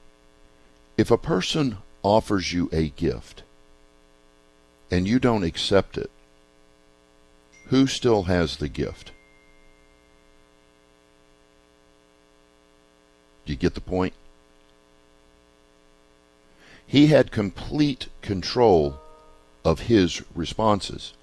If 0.97 1.11
a 1.11 1.17
person 1.17 1.77
offers 2.03 2.53
you 2.53 2.69
a 2.71 2.89
gift 2.89 3.43
and 4.91 5.07
you 5.07 5.19
don't 5.19 5.43
accept 5.43 5.97
it, 5.97 6.11
who 7.67 7.87
still 7.87 8.23
has 8.23 8.57
the 8.57 8.69
gift? 8.69 9.11
Do 13.45 13.53
you 13.53 13.57
get 13.57 13.73
the 13.73 13.81
point? 13.81 14.13
He 16.87 17.07
had 17.07 17.31
complete 17.31 18.07
control 18.21 18.99
of 19.63 19.81
his 19.81 20.21
responses 20.35 21.13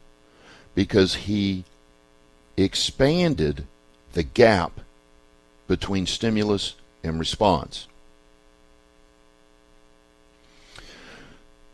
because 0.74 1.14
he 1.14 1.64
expanded 2.57 3.66
the 4.12 4.22
gap 4.22 4.81
between 5.72 6.04
stimulus 6.04 6.74
and 7.02 7.18
response. 7.18 7.87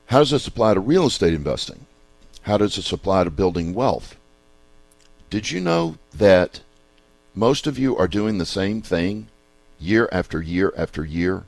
How 0.07 0.21
does 0.21 0.31
this 0.31 0.47
apply 0.47 0.75
to 0.75 0.81
real 0.81 1.07
estate 1.07 1.35
investing? 1.35 1.87
How 2.43 2.59
does 2.59 2.77
this 2.77 2.93
apply 2.93 3.25
to 3.25 3.31
building 3.33 3.75
wealth? 3.75 4.15
Did 5.31 5.51
you 5.51 5.59
know 5.59 5.97
that 6.15 6.61
most 7.35 7.67
of 7.67 7.77
you 7.77 7.97
are 7.97 8.07
doing 8.07 8.39
the 8.39 8.47
same 8.47 8.83
thing 8.83 9.27
year 9.81 10.09
after 10.13 10.41
year 10.41 10.73
after 10.77 11.05
year, 11.05 11.47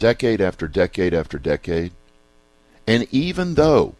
decade 0.00 0.40
after 0.40 0.66
decade 0.66 1.14
after 1.14 1.38
decade? 1.38 1.92
And 2.88 3.06
even 3.12 3.54
though 3.54 3.94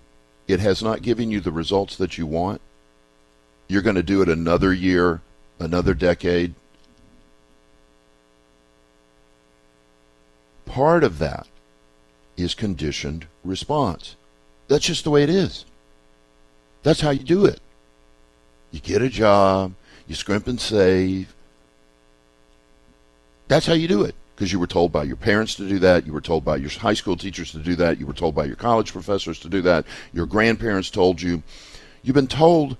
it 0.49 0.59
has 0.59 0.83
not 0.83 1.03
given 1.03 1.31
you 1.31 1.39
the 1.39 1.53
results 1.53 1.95
that 1.95 2.19
you 2.19 2.27
want, 2.27 2.61
you're 3.69 3.83
going 3.83 3.95
to 3.95 4.03
do 4.03 4.21
it 4.21 4.29
another 4.29 4.73
year, 4.73 5.21
another 5.61 5.95
decade. 5.95 6.57
Part 10.79 11.03
of 11.03 11.19
that 11.19 11.49
is 12.37 12.55
conditioned 12.55 13.27
response. 13.43 14.15
That's 14.69 14.87
just 14.87 15.03
the 15.03 15.11
way 15.11 15.25
it 15.25 15.29
is. 15.29 15.65
That's 16.85 17.01
how 17.01 17.11
you 17.11 17.25
do 17.25 17.47
it. 17.47 17.59
You 18.71 18.79
get 18.79 19.03
a 19.03 19.09
job, 19.09 19.75
you 20.07 20.15
scrimp 20.15 20.47
and 20.47 20.61
save. 20.61 21.35
That's 23.49 23.67
how 23.67 23.73
you 23.73 23.89
do 23.89 24.05
it 24.05 24.15
because 24.37 24.53
you 24.53 24.61
were 24.61 24.69
told 24.69 24.93
by 24.93 25.03
your 25.03 25.17
parents 25.17 25.57
to 25.57 25.69
do 25.69 25.81
that, 25.81 26.07
you 26.07 26.13
were 26.13 26.21
told 26.21 26.45
by 26.45 26.55
your 26.55 26.71
high 26.71 26.95
school 26.95 27.17
teachers 27.17 27.51
to 27.51 27.59
do 27.59 27.75
that, 27.75 27.99
you 27.99 28.07
were 28.07 28.13
told 28.13 28.37
by 28.37 28.45
your 28.45 28.55
college 28.55 28.93
professors 28.93 29.41
to 29.41 29.49
do 29.49 29.61
that, 29.63 29.85
your 30.13 30.27
grandparents 30.27 30.91
told 30.91 31.21
you. 31.21 31.43
You've 32.05 32.15
been 32.15 32.29
told 32.29 32.77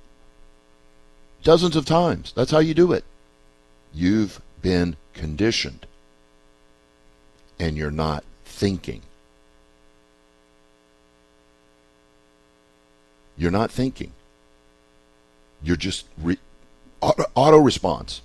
dozens 1.43 1.75
of 1.75 1.85
times. 1.85 2.33
That's 2.37 2.53
how 2.53 2.61
you 2.61 2.75
do 2.75 2.93
it. 2.93 3.03
You've 3.93 4.41
been 4.63 4.95
conditioned. 5.15 5.85
And 7.59 7.77
you're 7.77 7.91
not 7.91 8.25
thinking. 8.45 9.03
You're 13.37 13.51
not 13.51 13.71
thinking. 13.71 14.13
You're 15.63 15.77
just 15.77 16.07
re- 16.19 16.39
auto, 17.01 17.25
auto 17.35 17.59
response. 17.59 18.23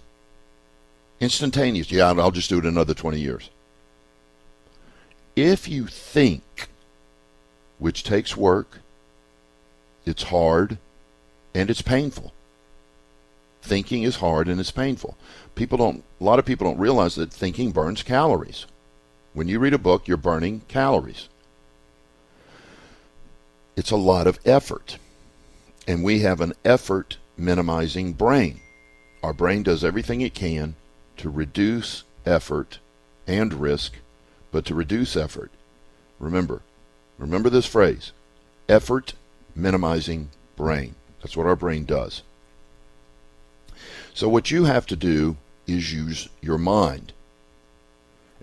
Instantaneous. 1.20 1.92
Yeah, 1.92 2.08
I'll 2.08 2.32
just 2.32 2.50
do 2.50 2.58
it 2.58 2.66
another 2.66 2.94
20 2.94 3.20
years. 3.20 3.50
If 5.36 5.68
you 5.68 5.88
think, 5.88 6.70
which 7.80 8.04
takes 8.04 8.38
work, 8.38 8.80
it's 10.06 10.24
hard, 10.24 10.78
and 11.56 11.70
it's 11.70 11.82
painful. 11.82 12.34
Thinking 13.62 14.04
is 14.04 14.18
hard 14.18 14.50
and 14.50 14.60
it's 14.60 14.72
painful. 14.72 15.18
People 15.56 15.78
don't 15.78 16.04
a 16.20 16.24
lot 16.24 16.40
of 16.40 16.46
people 16.46 16.68
don't 16.68 16.80
realize 16.80 17.16
that 17.16 17.32
thinking 17.32 17.72
burns 17.72 18.04
calories. 18.04 18.66
When 19.34 19.48
you 19.48 19.60
read 19.60 19.74
a 19.74 19.80
book, 19.80 20.08
you're 20.08 20.18
burning 20.18 20.62
calories. 20.68 21.28
It's 23.76 23.92
a 23.92 23.96
lot 23.96 24.28
of 24.28 24.40
effort. 24.46 24.98
And 25.88 26.04
we 26.04 26.20
have 26.20 26.40
an 26.40 26.54
effort 26.64 27.18
minimizing 27.36 28.14
brain. 28.14 28.62
Our 29.24 29.34
brain 29.34 29.64
does 29.64 29.84
everything 29.84 30.22
it 30.22 30.34
can 30.34 30.76
to 31.18 31.30
reduce 31.30 32.04
effort 32.26 32.80
and 33.26 33.54
risk, 33.54 33.94
but 34.52 34.66
to 34.66 34.76
reduce 34.76 35.16
effort. 35.16 35.52
Remember, 36.20 36.62
remember 37.18 37.50
this 37.50 37.66
phrase 37.66 38.12
effort 38.70 39.14
minimizing 39.56 40.30
brain. 40.56 40.96
That's 41.22 41.36
what 41.36 41.48
our 41.48 41.56
brain 41.56 41.86
does. 41.86 42.22
So, 44.14 44.30
what 44.30 44.52
you 44.52 44.66
have 44.66 44.86
to 44.88 44.96
do 44.96 45.38
is 45.66 45.94
use 45.94 46.30
your 46.42 46.58
mind. 46.58 47.14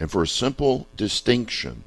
And 0.00 0.10
for 0.10 0.22
a 0.22 0.26
simple 0.26 0.88
distinction, 0.96 1.84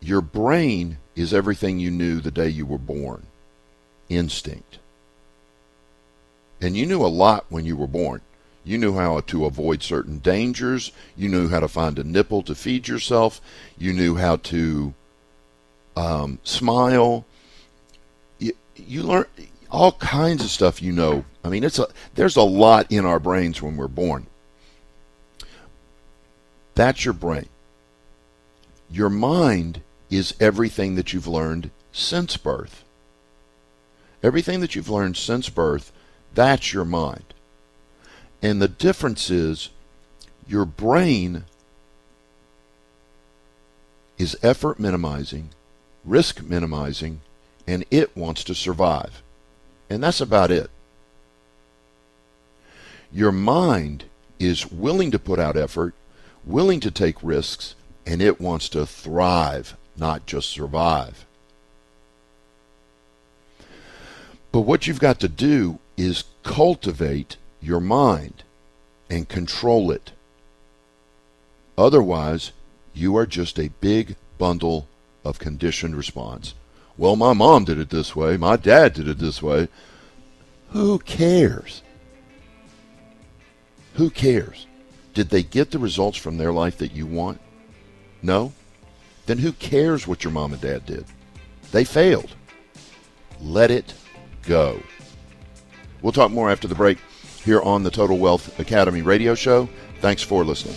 your 0.00 0.20
brain 0.20 0.98
is 1.14 1.32
everything 1.32 1.78
you 1.78 1.92
knew 1.92 2.20
the 2.20 2.32
day 2.32 2.48
you 2.48 2.66
were 2.66 2.78
born 2.78 3.26
instinct. 4.08 4.78
And 6.60 6.76
you 6.76 6.86
knew 6.86 7.04
a 7.04 7.06
lot 7.06 7.46
when 7.48 7.64
you 7.64 7.76
were 7.76 7.86
born. 7.86 8.20
You 8.64 8.78
knew 8.78 8.94
how 8.94 9.20
to 9.20 9.46
avoid 9.46 9.82
certain 9.82 10.18
dangers. 10.18 10.92
You 11.16 11.28
knew 11.28 11.48
how 11.48 11.60
to 11.60 11.68
find 11.68 11.98
a 11.98 12.04
nipple 12.04 12.42
to 12.42 12.54
feed 12.54 12.88
yourself. 12.88 13.40
You 13.78 13.92
knew 13.92 14.16
how 14.16 14.36
to 14.36 14.94
um, 15.96 16.38
smile. 16.44 17.24
You, 18.38 18.52
you 18.76 19.02
learn 19.02 19.26
all 19.70 19.92
kinds 19.92 20.44
of 20.44 20.50
stuff 20.50 20.82
you 20.82 20.92
know. 20.92 21.24
I 21.42 21.48
mean, 21.48 21.64
it's 21.64 21.78
a, 21.78 21.88
there's 22.14 22.36
a 22.36 22.42
lot 22.42 22.90
in 22.92 23.04
our 23.04 23.18
brains 23.18 23.60
when 23.60 23.76
we're 23.76 23.88
born. 23.88 24.26
That's 26.74 27.04
your 27.04 27.14
brain. 27.14 27.48
Your 28.90 29.10
mind 29.10 29.80
is 30.10 30.34
everything 30.40 30.94
that 30.96 31.12
you've 31.12 31.26
learned 31.26 31.70
since 31.92 32.36
birth. 32.36 32.84
Everything 34.22 34.60
that 34.60 34.74
you've 34.74 34.90
learned 34.90 35.16
since 35.16 35.48
birth, 35.48 35.92
that's 36.34 36.72
your 36.72 36.84
mind. 36.84 37.34
And 38.40 38.60
the 38.60 38.68
difference 38.68 39.30
is 39.30 39.70
your 40.46 40.64
brain 40.64 41.44
is 44.18 44.36
effort 44.42 44.78
minimizing, 44.78 45.50
risk 46.04 46.42
minimizing, 46.42 47.20
and 47.66 47.84
it 47.90 48.16
wants 48.16 48.44
to 48.44 48.54
survive. 48.54 49.22
And 49.88 50.02
that's 50.02 50.20
about 50.20 50.50
it. 50.50 50.70
Your 53.12 53.32
mind 53.32 54.04
is 54.38 54.70
willing 54.70 55.10
to 55.10 55.18
put 55.18 55.38
out 55.38 55.56
effort, 55.56 55.94
willing 56.44 56.80
to 56.80 56.90
take 56.90 57.16
risks, 57.22 57.74
and 58.06 58.20
it 58.20 58.40
wants 58.40 58.68
to 58.70 58.86
thrive, 58.86 59.76
not 59.96 60.26
just 60.26 60.50
survive. 60.50 61.24
But 64.50 64.60
what 64.60 64.86
you've 64.86 65.00
got 65.00 65.20
to 65.20 65.28
do 65.28 65.78
is 65.96 66.24
cultivate 66.42 67.36
your 67.60 67.80
mind 67.80 68.42
and 69.08 69.28
control 69.28 69.90
it. 69.90 70.12
Otherwise, 71.78 72.52
you 72.92 73.16
are 73.16 73.26
just 73.26 73.58
a 73.58 73.70
big 73.80 74.16
bundle 74.38 74.88
of 75.24 75.38
conditioned 75.38 75.96
response. 75.96 76.54
Well, 76.98 77.16
my 77.16 77.32
mom 77.32 77.64
did 77.64 77.78
it 77.78 77.90
this 77.90 78.14
way, 78.14 78.36
my 78.36 78.56
dad 78.56 78.94
did 78.94 79.08
it 79.08 79.18
this 79.18 79.42
way. 79.42 79.68
Who 80.70 80.98
cares? 80.98 81.82
Who 83.94 84.10
cares? 84.10 84.66
Did 85.14 85.28
they 85.28 85.42
get 85.42 85.70
the 85.70 85.78
results 85.78 86.16
from 86.16 86.38
their 86.38 86.52
life 86.52 86.78
that 86.78 86.92
you 86.92 87.06
want? 87.06 87.40
No? 88.22 88.52
Then 89.26 89.38
who 89.38 89.52
cares 89.52 90.06
what 90.06 90.24
your 90.24 90.32
mom 90.32 90.52
and 90.52 90.62
dad 90.62 90.86
did? 90.86 91.04
They 91.70 91.84
failed. 91.84 92.34
Let 93.40 93.70
it 93.70 93.94
go. 94.42 94.80
We'll 96.00 96.12
talk 96.12 96.30
more 96.30 96.50
after 96.50 96.66
the 96.66 96.74
break 96.74 96.98
here 97.44 97.60
on 97.60 97.82
the 97.82 97.90
Total 97.90 98.18
Wealth 98.18 98.58
Academy 98.58 99.02
radio 99.02 99.34
show. 99.34 99.68
Thanks 100.00 100.22
for 100.22 100.44
listening. 100.44 100.74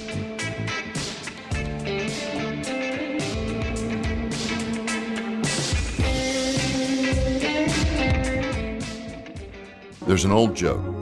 There's 10.06 10.26
an 10.26 10.32
old 10.32 10.56
joke. 10.56 10.95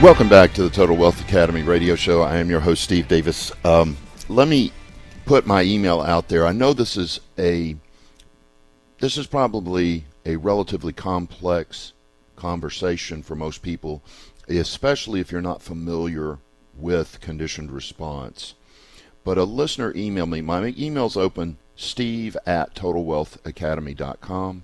Welcome 0.00 0.28
back 0.28 0.52
to 0.52 0.62
the 0.62 0.70
Total 0.70 0.96
Wealth 0.96 1.20
Academy 1.20 1.62
radio 1.62 1.96
show. 1.96 2.22
I 2.22 2.36
am 2.36 2.48
your 2.48 2.60
host, 2.60 2.84
Steve 2.84 3.08
Davis. 3.08 3.50
Um, 3.64 3.96
let 4.28 4.46
me 4.46 4.72
put 5.26 5.44
my 5.44 5.62
email 5.62 6.00
out 6.00 6.28
there. 6.28 6.46
I 6.46 6.52
know 6.52 6.72
this 6.72 6.96
is 6.96 7.18
a 7.36 7.74
this 9.00 9.16
is 9.16 9.26
probably 9.26 10.04
a 10.24 10.36
relatively 10.36 10.92
complex 10.92 11.94
conversation 12.36 13.24
for 13.24 13.34
most 13.34 13.60
people, 13.60 14.04
especially 14.48 15.18
if 15.18 15.32
you're 15.32 15.40
not 15.40 15.62
familiar 15.62 16.38
with 16.76 17.20
conditioned 17.20 17.72
response. 17.72 18.54
But 19.24 19.36
a 19.36 19.42
listener 19.42 19.92
emailed 19.94 20.30
me. 20.30 20.40
My 20.42 20.74
email's 20.78 21.16
open, 21.16 21.58
steve 21.74 22.36
at 22.46 22.72
totalwealthacademy.com. 22.76 24.62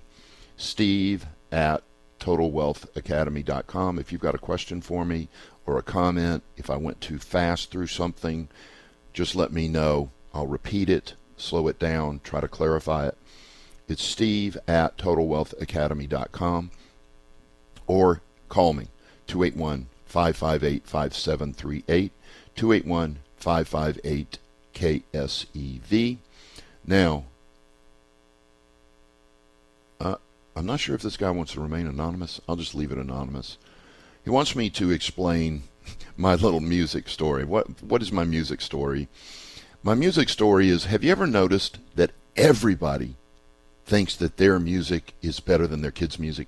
Steve 0.55 1.27
at 1.51 1.83
totalwealthacademy.com. 2.25 3.99
If 3.99 4.11
you've 4.11 4.21
got 4.21 4.35
a 4.35 4.39
question 4.39 4.81
for 4.81 5.05
me 5.05 5.27
or 5.65 5.77
a 5.77 5.83
comment, 5.83 6.43
if 6.57 6.69
I 6.69 6.75
went 6.75 6.99
too 6.99 7.19
fast 7.19 7.69
through 7.69 7.87
something, 7.87 8.47
just 9.13 9.35
let 9.35 9.53
me 9.53 9.67
know. 9.67 10.09
I'll 10.33 10.47
repeat 10.47 10.89
it, 10.89 11.13
slow 11.37 11.67
it 11.67 11.77
down, 11.77 12.21
try 12.23 12.41
to 12.41 12.47
clarify 12.47 13.07
it. 13.07 13.17
It's 13.87 14.03
steve 14.03 14.57
at 14.67 14.97
totalwealthacademy.com 14.97 16.71
or 17.85 18.21
call 18.49 18.73
me 18.73 18.87
281 19.27 19.85
558 20.07 20.87
5738 20.87 22.11
281 22.55 23.19
558 23.37 24.39
KSEV. 24.73 26.17
Now, 26.87 27.25
I'm 30.55 30.65
not 30.65 30.79
sure 30.79 30.95
if 30.95 31.01
this 31.01 31.17
guy 31.17 31.31
wants 31.31 31.53
to 31.53 31.61
remain 31.61 31.85
anonymous. 31.85 32.39
I'll 32.47 32.55
just 32.55 32.75
leave 32.75 32.91
it 32.91 32.97
anonymous. 32.97 33.57
He 34.23 34.29
wants 34.29 34.55
me 34.55 34.69
to 34.71 34.89
explain 34.91 35.63
my 36.17 36.35
little 36.35 36.61
music 36.61 37.09
story. 37.09 37.43
What 37.43 37.83
what 37.83 38.01
is 38.01 38.11
my 38.11 38.23
music 38.23 38.61
story? 38.61 39.09
My 39.83 39.95
music 39.95 40.29
story 40.29 40.69
is 40.69 40.85
have 40.85 41.03
you 41.03 41.11
ever 41.11 41.27
noticed 41.27 41.79
that 41.95 42.11
everybody 42.37 43.15
thinks 43.85 44.15
that 44.15 44.37
their 44.37 44.59
music 44.59 45.13
is 45.21 45.39
better 45.39 45.67
than 45.67 45.81
their 45.81 45.91
kids' 45.91 46.17
music? 46.17 46.47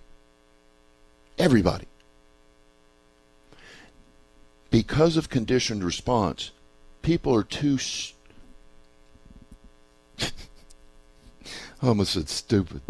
Everybody. 1.38 1.86
Because 4.70 5.18
of 5.18 5.30
conditioned 5.30 5.84
response, 5.84 6.52
people 7.02 7.36
are 7.36 7.44
too 7.44 7.78
I 11.82 11.88
almost 11.88 12.14
said 12.14 12.30
stupid. 12.30 12.82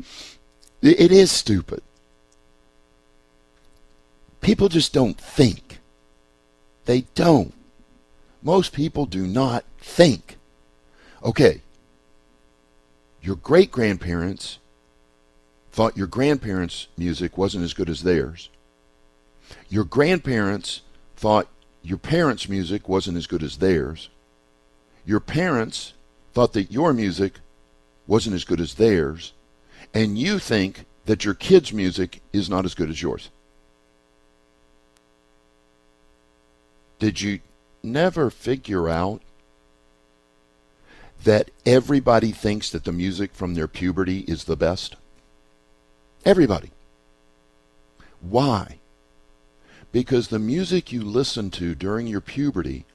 It 0.81 1.11
is 1.11 1.31
stupid. 1.31 1.81
People 4.41 4.69
just 4.69 4.93
don't 4.93 5.19
think. 5.19 5.79
They 6.85 7.01
don't. 7.15 7.53
Most 8.43 8.73
people 8.73 9.05
do 9.05 9.25
not 9.25 9.65
think. 9.79 10.37
Okay, 11.23 11.61
your 13.21 13.35
great 13.35 13.71
grandparents 13.71 14.59
thought 15.71 15.97
your 15.97 16.07
grandparents' 16.07 16.87
music 16.97 17.37
wasn't 17.37 17.63
as 17.63 17.73
good 17.73 17.89
as 17.89 18.03
theirs. 18.03 18.49
Your 19.69 19.83
grandparents 19.83 20.81
thought 21.15 21.47
your 21.81 21.97
parents' 21.97 22.47
music 22.47 22.87
wasn't 22.87 23.17
as 23.17 23.27
good 23.27 23.43
as 23.43 23.57
theirs. 23.57 24.09
Your 25.05 25.19
parents 25.19 25.93
thought 26.33 26.53
that 26.53 26.71
your 26.71 26.93
music 26.93 27.39
wasn't 28.05 28.35
as 28.35 28.43
good 28.43 28.61
as 28.61 28.75
theirs 28.75 29.33
and 29.93 30.17
you 30.17 30.39
think 30.39 30.85
that 31.05 31.25
your 31.25 31.33
kids' 31.33 31.73
music 31.73 32.21
is 32.33 32.49
not 32.49 32.65
as 32.65 32.75
good 32.75 32.89
as 32.89 33.01
yours. 33.01 33.29
Did 36.99 37.21
you 37.21 37.39
never 37.83 38.29
figure 38.29 38.89
out 38.89 39.21
that 41.23 41.51
everybody 41.65 42.31
thinks 42.31 42.69
that 42.71 42.83
the 42.83 42.91
music 42.91 43.33
from 43.33 43.53
their 43.53 43.67
puberty 43.67 44.19
is 44.21 44.43
the 44.43 44.57
best? 44.57 44.95
Everybody. 46.25 46.71
Why? 48.21 48.79
Because 49.91 50.27
the 50.27 50.39
music 50.39 50.91
you 50.91 51.01
listened 51.01 51.53
to 51.53 51.75
during 51.75 52.07
your 52.07 52.21
puberty 52.21 52.85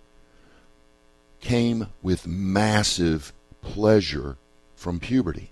came 1.41 1.89
with 2.03 2.27
massive 2.27 3.33
pleasure 3.63 4.37
from 4.77 5.01
puberty. 5.01 5.52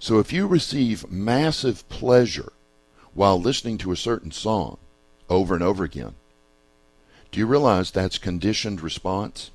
So 0.00 0.18
if 0.18 0.32
you 0.32 0.46
receive 0.46 1.10
massive 1.10 1.88
pleasure 1.88 2.52
while 3.14 3.40
listening 3.40 3.78
to 3.78 3.92
a 3.92 3.96
certain 3.96 4.30
song 4.30 4.78
over 5.28 5.54
and 5.54 5.62
over 5.62 5.84
again, 5.84 6.14
do 7.30 7.40
you 7.40 7.46
realize 7.46 7.90
that's 7.90 8.18
conditioned 8.18 8.80
response? 8.80 9.50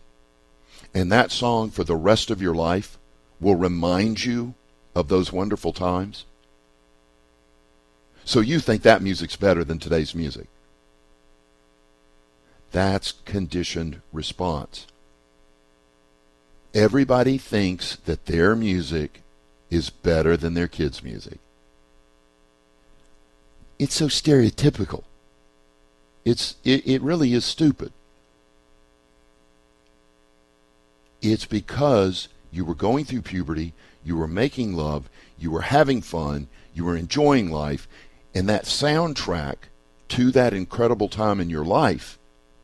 And 0.93 1.11
that 1.11 1.31
song 1.31 1.71
for 1.71 1.83
the 1.83 1.95
rest 1.95 2.29
of 2.29 2.41
your 2.41 2.53
life 2.53 2.97
will 3.39 3.55
remind 3.55 4.25
you 4.25 4.53
of 4.93 5.07
those 5.07 5.33
wonderful 5.33 5.73
times? 5.73 6.25
So 8.25 8.39
you 8.39 8.59
think 8.59 8.83
that 8.83 9.01
music's 9.01 9.35
better 9.35 9.63
than 9.63 9.79
today's 9.79 10.13
music. 10.13 10.47
That's 12.71 13.11
conditioned 13.25 14.01
response. 14.11 14.87
Everybody 16.73 17.37
thinks 17.37 17.97
that 17.97 18.25
their 18.25 18.55
music 18.55 19.22
is 19.73 19.89
better 19.89 20.37
than 20.37 20.53
their 20.53 20.67
kids' 20.67 21.03
music. 21.03 21.39
It's 23.79 23.95
so 23.95 24.05
stereotypical. 24.05 25.03
It's 26.23 26.55
it, 26.63 26.87
it 26.87 27.01
really 27.01 27.33
is 27.33 27.43
stupid. 27.43 27.91
It's 31.21 31.45
because 31.45 32.27
You 32.51 32.65
were 32.65 32.75
going 32.75 33.05
through 33.05 33.23
puberty, 33.23 33.73
you 34.05 34.15
were 34.15 34.27
making 34.27 34.73
love, 34.73 35.09
you 35.39 35.49
were 35.49 35.61
having 35.61 36.03
fun, 36.03 36.47
you 36.75 36.85
were 36.85 36.95
enjoying 36.95 37.49
life, 37.49 37.87
and 38.35 38.47
that 38.47 38.65
soundtrack 38.65 39.55
to 40.09 40.29
that 40.31 40.53
incredible 40.53 41.09
time 41.09 41.39
in 41.39 41.49
your 41.49 41.65
life, 41.65 42.19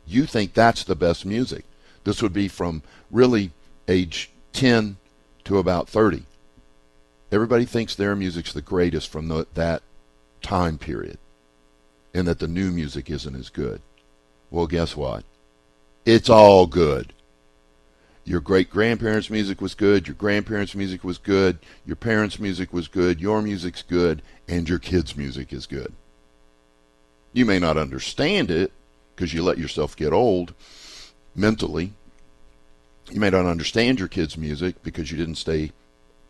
you 0.05 0.27
think 0.27 0.53
that's 0.53 0.83
the 0.83 0.95
best 0.95 1.25
music. 1.25 1.65
This 2.03 2.21
would 2.21 2.33
be 2.33 2.47
from 2.47 2.83
really 3.09 3.49
age 3.87 4.29
10 4.53 4.97
to 5.45 5.57
about 5.57 5.89
30. 5.89 6.23
Everybody 7.31 7.65
thinks 7.65 7.95
their 7.95 8.15
music's 8.15 8.53
the 8.53 8.61
greatest 8.61 9.09
from 9.09 9.27
the, 9.27 9.45
that 9.53 9.83
time 10.41 10.77
period 10.77 11.17
and 12.13 12.27
that 12.27 12.39
the 12.39 12.47
new 12.47 12.71
music 12.71 13.09
isn't 13.09 13.35
as 13.35 13.49
good. 13.49 13.81
Well, 14.49 14.67
guess 14.67 14.95
what? 14.95 15.23
It's 16.05 16.29
all 16.29 16.65
good. 16.65 17.13
Your 18.25 18.39
great 18.39 18.69
grandparents' 18.69 19.29
music 19.29 19.61
was 19.61 19.73
good, 19.73 20.07
your 20.07 20.15
grandparents' 20.15 20.75
music 20.75 21.03
was 21.03 21.17
good, 21.17 21.59
your 21.85 21.95
parents' 21.95 22.39
music 22.39 22.73
was 22.73 22.87
good, 22.87 23.19
your 23.19 23.41
music's 23.41 23.81
good, 23.81 24.21
and 24.47 24.67
your 24.67 24.79
kids' 24.79 25.15
music 25.15 25.51
is 25.51 25.65
good. 25.65 25.93
You 27.33 27.45
may 27.45 27.59
not 27.59 27.77
understand 27.77 28.51
it 28.51 28.71
because 29.15 29.33
you 29.33 29.43
let 29.43 29.57
yourself 29.57 29.95
get 29.95 30.13
old 30.13 30.53
mentally. 31.35 31.93
You 33.11 33.19
may 33.19 33.29
not 33.29 33.45
understand 33.45 33.99
your 33.99 34.07
kids' 34.07 34.37
music 34.37 34.81
because 34.83 35.11
you 35.11 35.17
didn't 35.17 35.35
stay 35.35 35.71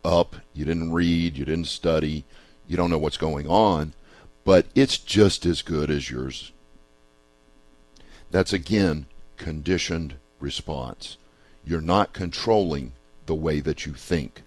up, 0.03 0.35
you 0.53 0.65
didn't 0.65 0.93
read, 0.93 1.37
you 1.37 1.45
didn't 1.45 1.67
study, 1.67 2.25
you 2.67 2.77
don't 2.77 2.89
know 2.89 2.97
what's 2.97 3.17
going 3.17 3.47
on, 3.47 3.93
but 4.45 4.65
it's 4.75 4.97
just 4.97 5.45
as 5.45 5.61
good 5.61 5.89
as 5.89 6.09
yours. 6.09 6.51
That's 8.31 8.53
again 8.53 9.07
conditioned 9.37 10.15
response. 10.39 11.17
You're 11.65 11.81
not 11.81 12.13
controlling 12.13 12.93
the 13.25 13.35
way 13.35 13.59
that 13.59 13.85
you 13.85 13.93
think. 13.93 14.43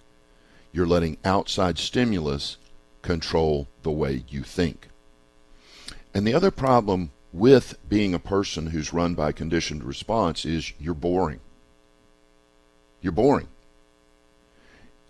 You're 0.71 0.87
letting 0.87 1.17
outside 1.23 1.77
stimulus 1.77 2.57
control 3.01 3.67
the 3.83 3.91
way 3.91 4.23
you 4.27 4.43
think. 4.43 4.87
And 6.13 6.25
the 6.25 6.33
other 6.33 6.51
problem 6.51 7.11
with 7.31 7.77
being 7.89 8.13
a 8.13 8.19
person 8.19 8.67
who's 8.67 8.93
run 8.93 9.15
by 9.15 9.31
conditioned 9.31 9.83
response 9.83 10.45
is 10.45 10.73
you're 10.79 10.93
boring. 10.93 11.39
You're 13.01 13.11
boring. 13.11 13.47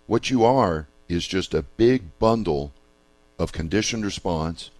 What 0.06 0.30
you 0.30 0.44
are 0.44 0.86
is 1.08 1.26
just 1.26 1.54
a 1.54 1.62
big 1.62 2.18
bundle 2.18 2.72
of 3.38 3.52
conditioned 3.52 4.04
response. 4.04 4.70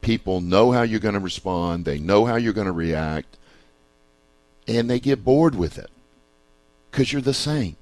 People 0.00 0.40
know 0.40 0.72
how 0.72 0.82
you're 0.82 1.00
going 1.00 1.14
to 1.14 1.20
respond, 1.20 1.84
they 1.84 1.98
know 1.98 2.24
how 2.24 2.36
you're 2.36 2.52
going 2.52 2.66
to 2.66 2.72
react, 2.72 3.36
and 4.66 4.88
they 4.88 5.00
get 5.00 5.24
bored 5.24 5.54
with 5.54 5.78
it 5.78 5.90
because 6.90 7.12
you're 7.12 7.22
the 7.22 7.34
same. 7.34 7.76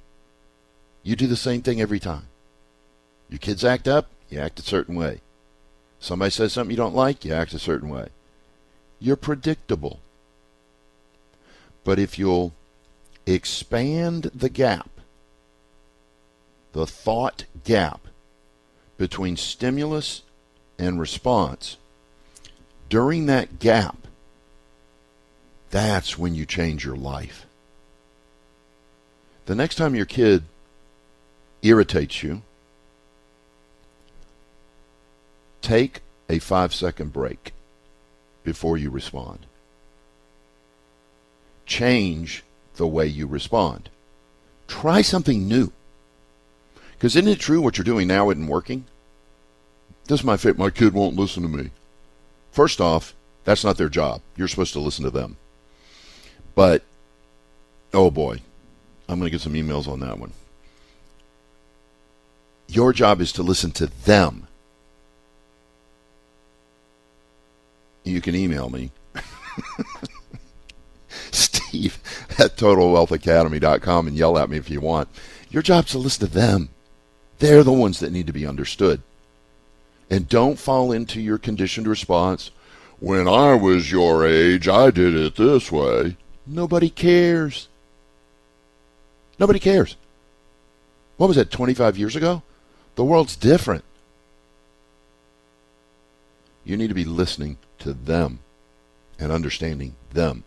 You 1.03 1.17
do 1.17 1.27
the 1.27 1.37
same 1.37 1.63
thing 1.63 1.81
every 1.81 2.01
time. 2.01 2.27
Your 3.29 3.39
kids 3.39 3.65
act 3.65 3.87
up, 3.87 4.09
you 4.29 4.41
act 4.41 4.59
a 4.59 4.63
certain 4.63 4.95
way. 4.95 5.21
Somebody 6.01 6.31
says 6.31 6.53
something 6.53 6.71
you 6.71 6.77
don't 6.77 6.95
like, 6.95 7.25
you 7.25 7.33
act 7.33 7.55
a 7.55 7.59
certain 7.59 7.89
way. 7.89 8.09
You're 9.01 9.17
predictable. 9.17 10.01
But 11.85 11.99
if 11.99 12.19
you'll 12.19 12.53
expand 13.27 14.31
the 14.35 14.49
gap, 14.49 14.91
the 16.73 16.87
thought 16.87 17.45
gap 17.65 18.07
between 18.97 19.37
stimulus 19.37 20.23
and 20.79 21.01
response, 21.01 21.77
during 22.89 23.27
that 23.27 23.59
gap, 23.59 23.97
that's 25.71 26.19
when 26.19 26.35
you 26.35 26.47
change 26.47 26.85
your 26.85 26.97
life. 26.97 27.47
The 29.47 29.55
next 29.55 29.77
time 29.77 29.95
your 29.95 30.07
kid 30.07 30.45
irritates 31.63 32.23
you, 32.23 32.43
take 35.61 36.01
a 36.29 36.39
five 36.39 36.75
second 36.75 37.13
break 37.13 37.53
before 38.45 38.77
you 38.77 38.91
respond. 38.91 39.41
Change 41.67 42.45
the 42.77 42.87
way 42.87 43.07
you 43.07 43.27
respond. 43.27 43.91
Try 44.67 45.03
something 45.03 45.47
new. 45.47 45.73
Because 46.99 47.15
isn't 47.15 47.31
it 47.31 47.39
true 47.39 47.61
what 47.61 47.79
you're 47.79 47.85
doing 47.85 48.09
now 48.09 48.29
isn't 48.31 48.49
working? 48.49 48.85
This 50.09 50.21
is 50.21 50.27
my 50.27 50.37
fit. 50.37 50.59
My 50.59 50.71
kid 50.71 50.95
won't 50.95 51.15
listen 51.15 51.45
to 51.45 51.49
me. 51.49 51.71
First 52.51 52.81
off, 52.81 53.15
that's 53.45 53.63
not 53.63 53.77
their 53.77 53.89
job. 53.89 54.21
You're 54.37 54.49
supposed 54.49 54.73
to 54.73 54.81
listen 54.81 55.05
to 55.05 55.11
them. 55.11 55.37
But, 56.57 56.83
oh 57.95 58.11
boy, 58.11 58.41
I'm 59.09 59.21
going 59.21 59.31
to 59.31 59.31
get 59.31 59.43
some 59.43 59.55
emails 59.55 59.87
on 59.87 60.01
that 60.01 60.19
one. 60.19 60.33
Your 62.67 62.93
job 62.93 63.21
is 63.21 63.31
to 63.33 63.43
listen 63.45 63.71
to 63.73 63.87
them. 63.87 64.49
You 68.03 68.21
can 68.21 68.35
email 68.35 68.71
me. 68.71 68.91
Steve 71.31 71.99
at 72.39 72.57
TotalWealthAcademy.com 72.57 74.09
and 74.09 74.17
yell 74.17 74.37
at 74.37 74.51
me 74.51 74.57
if 74.57 74.69
you 74.69 74.81
want. 74.81 75.09
Your 75.51 75.63
job's 75.63 75.93
to 75.93 75.99
listen 75.99 76.27
to 76.27 76.35
them. 76.35 76.71
They're 77.39 77.63
the 77.63 77.73
ones 77.73 78.01
that 78.01 78.13
need 78.13 78.27
to 78.27 78.33
be 78.33 78.47
understood. 78.47 79.03
And 80.11 80.29
don't 80.29 80.59
fall 80.59 80.93
into 80.93 81.21
your 81.21 81.39
conditioned 81.39 81.87
response. 81.87 82.51
When 82.99 83.29
I 83.29 83.55
was 83.55 83.93
your 83.93 84.27
age, 84.27 84.67
I 84.69 84.91
did 84.91 85.15
it 85.15 85.37
this 85.37 85.71
way. 85.71 86.17
Nobody 86.47 86.91
cares. 86.91 87.69
Nobody 89.39 89.61
cares. 89.61 89.97
What 91.17 91.29
was 91.29 91.37
that, 91.37 91.51
25 91.51 91.99
years 91.99 92.17
ago? 92.17 92.43
The 92.97 93.05
world's 93.05 93.37
different. 93.37 93.85
You 96.65 96.77
need 96.77 96.89
to 96.89 96.95
be 96.95 97.05
listening 97.05 97.59
to 97.81 97.93
them 97.93 98.41
and 99.19 99.31
understanding 99.31 99.95
them. 100.13 100.45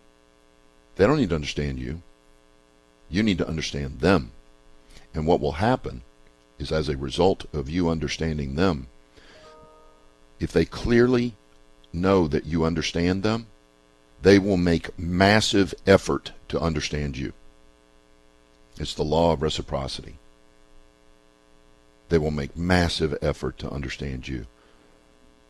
They 0.95 1.07
don't 1.07 1.17
need 1.17 1.29
to 1.29 1.35
understand 1.35 1.79
you. 1.79 2.01
You 3.09 3.23
need 3.23 3.37
to 3.37 3.47
understand 3.47 3.99
them. 3.99 4.31
And 5.13 5.25
what 5.25 5.39
will 5.39 5.53
happen 5.53 6.01
is 6.61 6.71
as 6.71 6.87
a 6.87 6.95
result 6.95 7.45
of 7.51 7.69
you 7.69 7.89
understanding 7.89 8.55
them, 8.55 8.87
if 10.39 10.51
they 10.51 10.63
clearly 10.63 11.35
know 11.91 12.27
that 12.27 12.45
you 12.45 12.63
understand 12.63 13.23
them, 13.23 13.47
they 14.21 14.39
will 14.39 14.57
make 14.57 14.97
massive 14.97 15.73
effort 15.85 16.31
to 16.47 16.59
understand 16.59 17.17
you. 17.17 17.33
It's 18.77 18.93
the 18.93 19.03
law 19.03 19.33
of 19.33 19.41
reciprocity. 19.41 20.15
They 22.09 22.17
will 22.17 22.31
make 22.31 22.55
massive 22.55 23.17
effort 23.21 23.57
to 23.59 23.69
understand 23.71 24.27
you. 24.27 24.45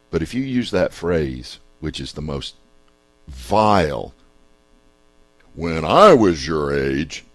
But 0.09 0.21
if 0.21 0.33
you 0.33 0.43
use 0.43 0.71
that 0.71 0.93
phrase, 0.93 1.59
which 1.79 1.99
is 1.99 2.13
the 2.13 2.21
most 2.21 2.55
vile, 3.27 4.13
when 5.53 5.83
I 5.83 6.13
was 6.13 6.47
your 6.47 6.73
age, 6.73 7.25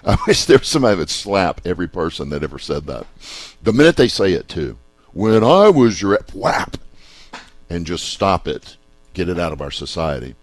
I 0.04 0.16
wish 0.26 0.44
there 0.44 0.58
was 0.58 0.68
somebody 0.68 0.94
that 0.94 1.00
would 1.00 1.10
slap 1.10 1.60
every 1.64 1.88
person 1.88 2.30
that 2.30 2.42
ever 2.42 2.58
said 2.58 2.86
that. 2.86 3.06
The 3.62 3.72
minute 3.72 3.96
they 3.96 4.08
say 4.08 4.32
it 4.32 4.48
too, 4.48 4.76
when 5.12 5.42
I 5.42 5.68
was 5.68 6.02
your 6.02 6.18
whap, 6.32 6.76
and 7.70 7.86
just 7.86 8.08
stop 8.08 8.48
it, 8.48 8.76
get 9.14 9.28
it 9.28 9.38
out 9.38 9.52
of 9.52 9.60
our 9.60 9.70
society. 9.70 10.34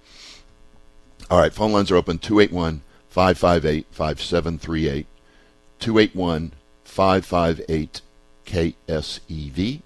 All 1.29 1.39
right, 1.39 1.53
phone 1.53 1.71
lines 1.71 1.91
are 1.91 1.95
open 1.95 2.19
281 2.19 2.81
558 3.09 3.87
5738. 3.91 5.07
281 5.79 6.51
558 6.83 8.01
KSEV. 8.45 9.81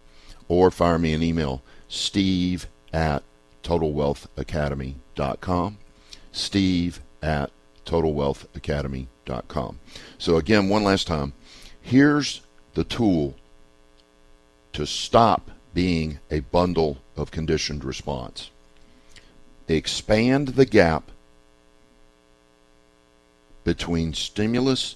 Or 0.47 0.71
fire 0.71 0.97
me 0.97 1.13
an 1.13 1.21
email, 1.21 1.61
steve 1.87 2.65
at 2.91 3.21
totalwealthacademy.com. 3.63 5.77
Steve 6.31 6.99
at 7.21 7.51
totalwealthacademy.com. 7.85 9.18
So, 10.17 10.37
again, 10.37 10.69
one 10.69 10.83
last 10.83 11.07
time, 11.07 11.33
here's 11.81 12.41
the 12.73 12.83
tool 12.83 13.35
to 14.73 14.85
stop 14.85 15.51
being 15.73 16.19
a 16.31 16.39
bundle 16.39 16.97
of 17.15 17.31
conditioned 17.31 17.83
response. 17.83 18.49
Expand 19.67 20.49
the 20.49 20.65
gap 20.65 21.11
between 23.63 24.13
stimulus 24.13 24.95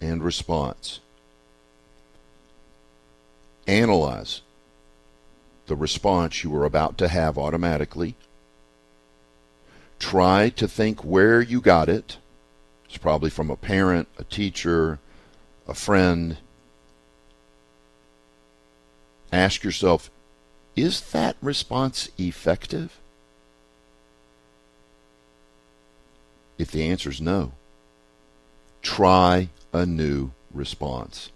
and 0.00 0.22
response. 0.22 1.00
Analyze 3.66 4.40
the 5.66 5.76
response 5.76 6.42
you 6.42 6.54
are 6.56 6.64
about 6.64 6.98
to 6.98 7.08
have 7.08 7.38
automatically. 7.38 8.16
Try 9.98 10.48
to 10.50 10.66
think 10.66 11.04
where 11.04 11.40
you 11.40 11.60
got 11.60 11.88
it. 11.88 12.16
It's 12.88 12.98
probably 12.98 13.30
from 13.30 13.50
a 13.50 13.56
parent, 13.56 14.08
a 14.18 14.24
teacher, 14.24 14.98
a 15.66 15.74
friend. 15.74 16.38
Ask 19.30 19.62
yourself, 19.62 20.10
is 20.74 21.00
that 21.12 21.36
response 21.42 22.08
effective? 22.16 22.98
If 26.56 26.70
the 26.70 26.84
answer 26.84 27.10
is 27.10 27.20
no, 27.20 27.52
try 28.80 29.50
a 29.72 29.84
new 29.84 30.30
response. 30.52 31.30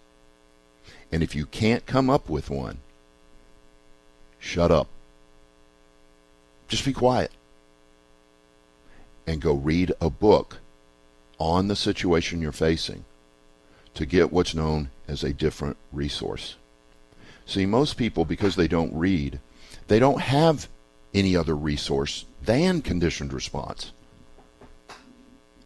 And 1.12 1.22
if 1.22 1.34
you 1.36 1.44
can't 1.44 1.84
come 1.84 2.08
up 2.08 2.30
with 2.30 2.48
one, 2.48 2.78
shut 4.38 4.70
up. 4.70 4.88
Just 6.66 6.86
be 6.86 6.94
quiet. 6.94 7.30
And 9.26 9.40
go 9.40 9.52
read 9.52 9.92
a 10.00 10.08
book 10.08 10.58
on 11.38 11.68
the 11.68 11.76
situation 11.76 12.40
you're 12.40 12.52
facing 12.52 13.04
to 13.94 14.06
get 14.06 14.32
what's 14.32 14.54
known 14.54 14.90
as 15.06 15.22
a 15.22 15.32
different 15.32 15.76
resource. 15.92 16.56
See, 17.46 17.66
most 17.66 17.96
people, 17.96 18.24
because 18.24 18.56
they 18.56 18.68
don't 18.68 18.94
read, 18.94 19.40
they 19.88 19.98
don't 19.98 20.20
have 20.20 20.68
any 21.12 21.36
other 21.36 21.54
resource 21.54 22.24
than 22.42 22.80
conditioned 22.80 23.32
response. 23.32 23.92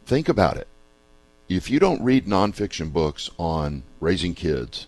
Think 0.04 0.28
about 0.28 0.56
it. 0.56 0.68
If 1.48 1.70
you 1.70 1.78
don't 1.78 2.02
read 2.02 2.26
nonfiction 2.26 2.92
books 2.92 3.30
on 3.38 3.84
raising 4.00 4.34
kids, 4.34 4.86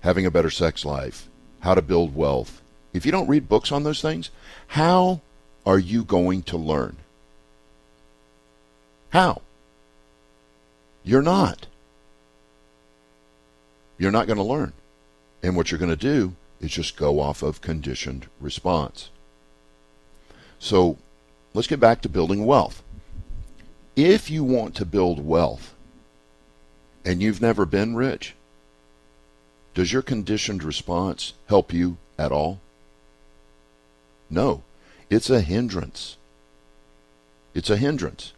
having 0.00 0.26
a 0.26 0.30
better 0.30 0.50
sex 0.50 0.84
life, 0.84 1.28
how 1.60 1.74
to 1.74 1.82
build 1.82 2.14
wealth, 2.14 2.62
if 2.92 3.04
you 3.04 3.12
don't 3.12 3.28
read 3.28 3.48
books 3.48 3.72
on 3.72 3.82
those 3.82 4.00
things, 4.00 4.30
how 4.68 5.20
are 5.66 5.78
you 5.78 6.04
going 6.04 6.42
to 6.44 6.56
learn? 6.56 6.96
How? 9.10 9.42
You're 11.08 11.22
not. 11.22 11.68
You're 13.96 14.10
not 14.10 14.26
going 14.26 14.36
to 14.36 14.42
learn. 14.42 14.74
And 15.42 15.56
what 15.56 15.70
you're 15.70 15.78
going 15.78 15.88
to 15.88 15.96
do 15.96 16.34
is 16.60 16.70
just 16.70 16.98
go 16.98 17.18
off 17.18 17.42
of 17.42 17.62
conditioned 17.62 18.26
response. 18.38 19.08
So 20.58 20.98
let's 21.54 21.66
get 21.66 21.80
back 21.80 22.02
to 22.02 22.10
building 22.10 22.44
wealth. 22.44 22.82
If 23.96 24.30
you 24.30 24.44
want 24.44 24.74
to 24.74 24.84
build 24.84 25.24
wealth 25.24 25.74
and 27.06 27.22
you've 27.22 27.40
never 27.40 27.64
been 27.64 27.96
rich, 27.96 28.34
does 29.72 29.94
your 29.94 30.02
conditioned 30.02 30.62
response 30.62 31.32
help 31.46 31.72
you 31.72 31.96
at 32.18 32.32
all? 32.32 32.60
No, 34.28 34.62
it's 35.08 35.30
a 35.30 35.40
hindrance. 35.40 36.18
It's 37.54 37.70
a 37.70 37.78
hindrance. 37.78 38.34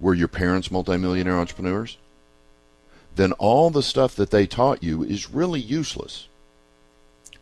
Were 0.00 0.14
your 0.14 0.28
parents 0.28 0.70
multimillionaire 0.70 1.38
entrepreneurs? 1.38 1.98
Then 3.16 3.32
all 3.32 3.70
the 3.70 3.82
stuff 3.82 4.14
that 4.14 4.30
they 4.30 4.46
taught 4.46 4.82
you 4.82 5.02
is 5.02 5.30
really 5.30 5.60
useless. 5.60 6.28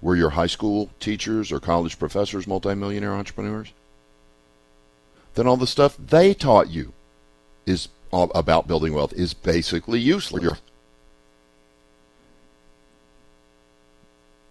Were 0.00 0.16
your 0.16 0.30
high 0.30 0.46
school 0.46 0.90
teachers 1.00 1.52
or 1.52 1.60
college 1.60 1.98
professors 1.98 2.46
multimillionaire 2.46 3.14
entrepreneurs? 3.14 3.72
Then 5.34 5.46
all 5.46 5.58
the 5.58 5.66
stuff 5.66 5.96
they 5.98 6.32
taught 6.32 6.70
you 6.70 6.94
is 7.66 7.88
about 8.12 8.66
building 8.66 8.94
wealth 8.94 9.12
is 9.12 9.34
basically 9.34 10.00
useless. 10.00 10.58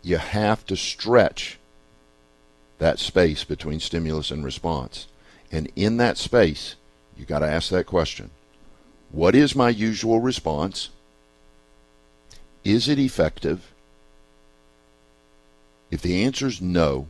You 0.04 0.18
have 0.18 0.64
to 0.68 0.76
stretch 0.76 1.58
that 2.78 3.00
space 3.00 3.44
between 3.44 3.80
stimulus 3.80 4.30
and 4.30 4.46
response. 4.46 5.08
And 5.52 5.72
in 5.76 5.98
that 5.98 6.18
space, 6.20 6.76
you 7.18 7.26
got 7.26 7.40
to 7.40 7.48
ask 7.48 7.70
that 7.70 7.86
question. 7.86 8.32
What 9.12 9.36
is 9.36 9.56
my 9.56 9.70
usual 9.70 10.20
response? 10.20 10.90
Is 12.64 12.90
it 12.90 13.00
effective? 13.00 13.72
If 15.92 16.02
the 16.02 16.24
answer 16.24 16.48
is 16.48 16.62
no, 16.62 17.08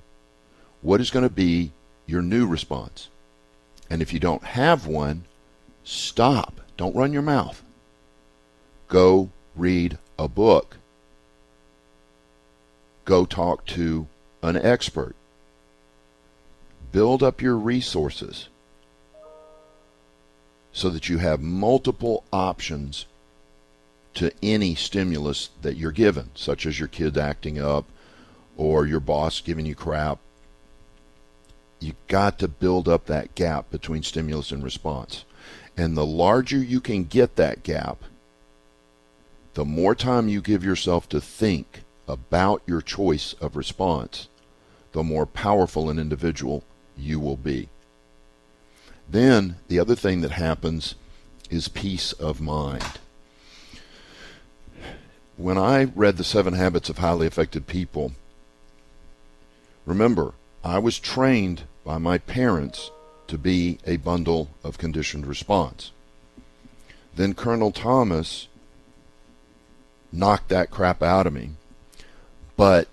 what 0.82 1.02
is 1.02 1.10
going 1.10 1.28
to 1.28 1.34
be 1.34 1.72
your 2.06 2.22
new 2.22 2.46
response? 2.46 3.10
And 3.90 4.02
if 4.02 4.14
you 4.14 4.20
don't 4.20 4.44
have 4.44 4.86
one, 4.86 5.26
stop. 5.84 6.62
Don't 6.78 6.96
run 6.96 7.14
your 7.14 7.22
mouth. 7.22 7.64
Go 8.88 9.30
read 9.56 9.98
a 10.20 10.28
book. 10.28 10.78
Go 13.06 13.26
talk 13.26 13.66
to 13.68 14.08
an 14.42 14.58
expert. 14.58 15.16
Build 16.92 17.24
up 17.24 17.42
your 17.42 17.56
resources 17.56 18.50
so 20.76 20.90
that 20.90 21.08
you 21.08 21.20
have 21.20 21.40
multiple 21.42 22.26
options 22.34 23.06
to 24.14 24.30
any 24.44 24.76
stimulus 24.76 25.50
that 25.62 25.78
you're 25.78 25.94
given, 25.94 26.30
such 26.36 26.66
as 26.66 26.78
your 26.78 26.90
kid 26.90 27.18
acting 27.18 27.58
up 27.58 27.86
or 28.58 28.86
your 28.86 29.00
boss 29.00 29.40
giving 29.40 29.66
you 29.66 29.74
crap. 29.74 30.20
You 31.80 31.94
got 32.10 32.40
to 32.40 32.50
build 32.50 32.90
up 32.90 33.06
that 33.06 33.36
gap 33.36 33.72
between 33.72 34.04
stimulus 34.04 34.52
and 34.52 34.62
response. 34.62 35.24
And 35.78 35.96
the 35.96 36.06
larger 36.06 36.58
you 36.58 36.82
can 36.82 37.06
get 37.06 37.38
that 37.38 37.64
gap, 37.64 38.04
the 39.54 39.66
more 39.66 39.96
time 39.96 40.28
you 40.28 40.42
give 40.42 40.66
yourself 40.66 41.08
to 41.10 41.22
think 41.22 41.84
about 42.06 42.62
your 42.68 42.82
choice 42.82 43.32
of 43.40 43.56
response, 43.56 44.28
the 44.92 45.04
more 45.04 45.26
powerful 45.26 45.90
an 45.90 46.00
individual 46.00 46.66
you 46.98 47.18
will 47.18 47.38
be. 47.38 47.70
Then 49.10 49.58
the 49.68 49.80
other 49.80 49.96
thing 49.96 50.22
that 50.22 50.32
happens 50.32 50.96
is 51.50 51.68
peace 51.68 52.12
of 52.14 52.42
mind. 52.42 53.00
When 55.38 55.58
I 55.58 55.86
read 55.96 56.18
The 56.18 56.24
Seven 56.24 56.54
Habits 56.54 56.90
of 56.90 56.98
Highly 56.98 57.28
Effective 57.28 57.68
People, 57.68 58.14
remember, 59.86 60.34
I 60.64 60.80
was 60.80 60.98
trained 60.98 61.64
by 61.84 61.98
my 61.98 62.18
parents 62.18 62.90
to 63.28 63.38
be 63.38 63.80
a 63.86 63.98
bundle 63.98 64.50
of 64.64 64.78
conditioned 64.78 65.26
response. 65.28 65.92
Then 67.16 67.34
Colonel 67.34 67.72
Thomas 67.72 68.48
knocked 70.12 70.50
that 70.50 70.72
crap 70.72 71.04
out 71.04 71.28
of 71.28 71.34
me. 71.34 71.52
But 72.56 72.88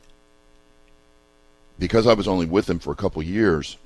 because 1.78 2.06
I 2.06 2.14
was 2.14 2.28
only 2.28 2.46
with 2.46 2.68
him 2.68 2.78
for 2.78 2.92
a 2.92 2.96
couple 2.96 3.22
years, 3.22 3.76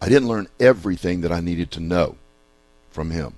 I 0.00 0.08
didn't 0.08 0.28
learn 0.28 0.48
everything 0.58 1.20
that 1.20 1.32
I 1.32 1.40
needed 1.40 1.70
to 1.72 1.80
know 1.80 2.16
from 2.90 3.10
him. 3.10 3.34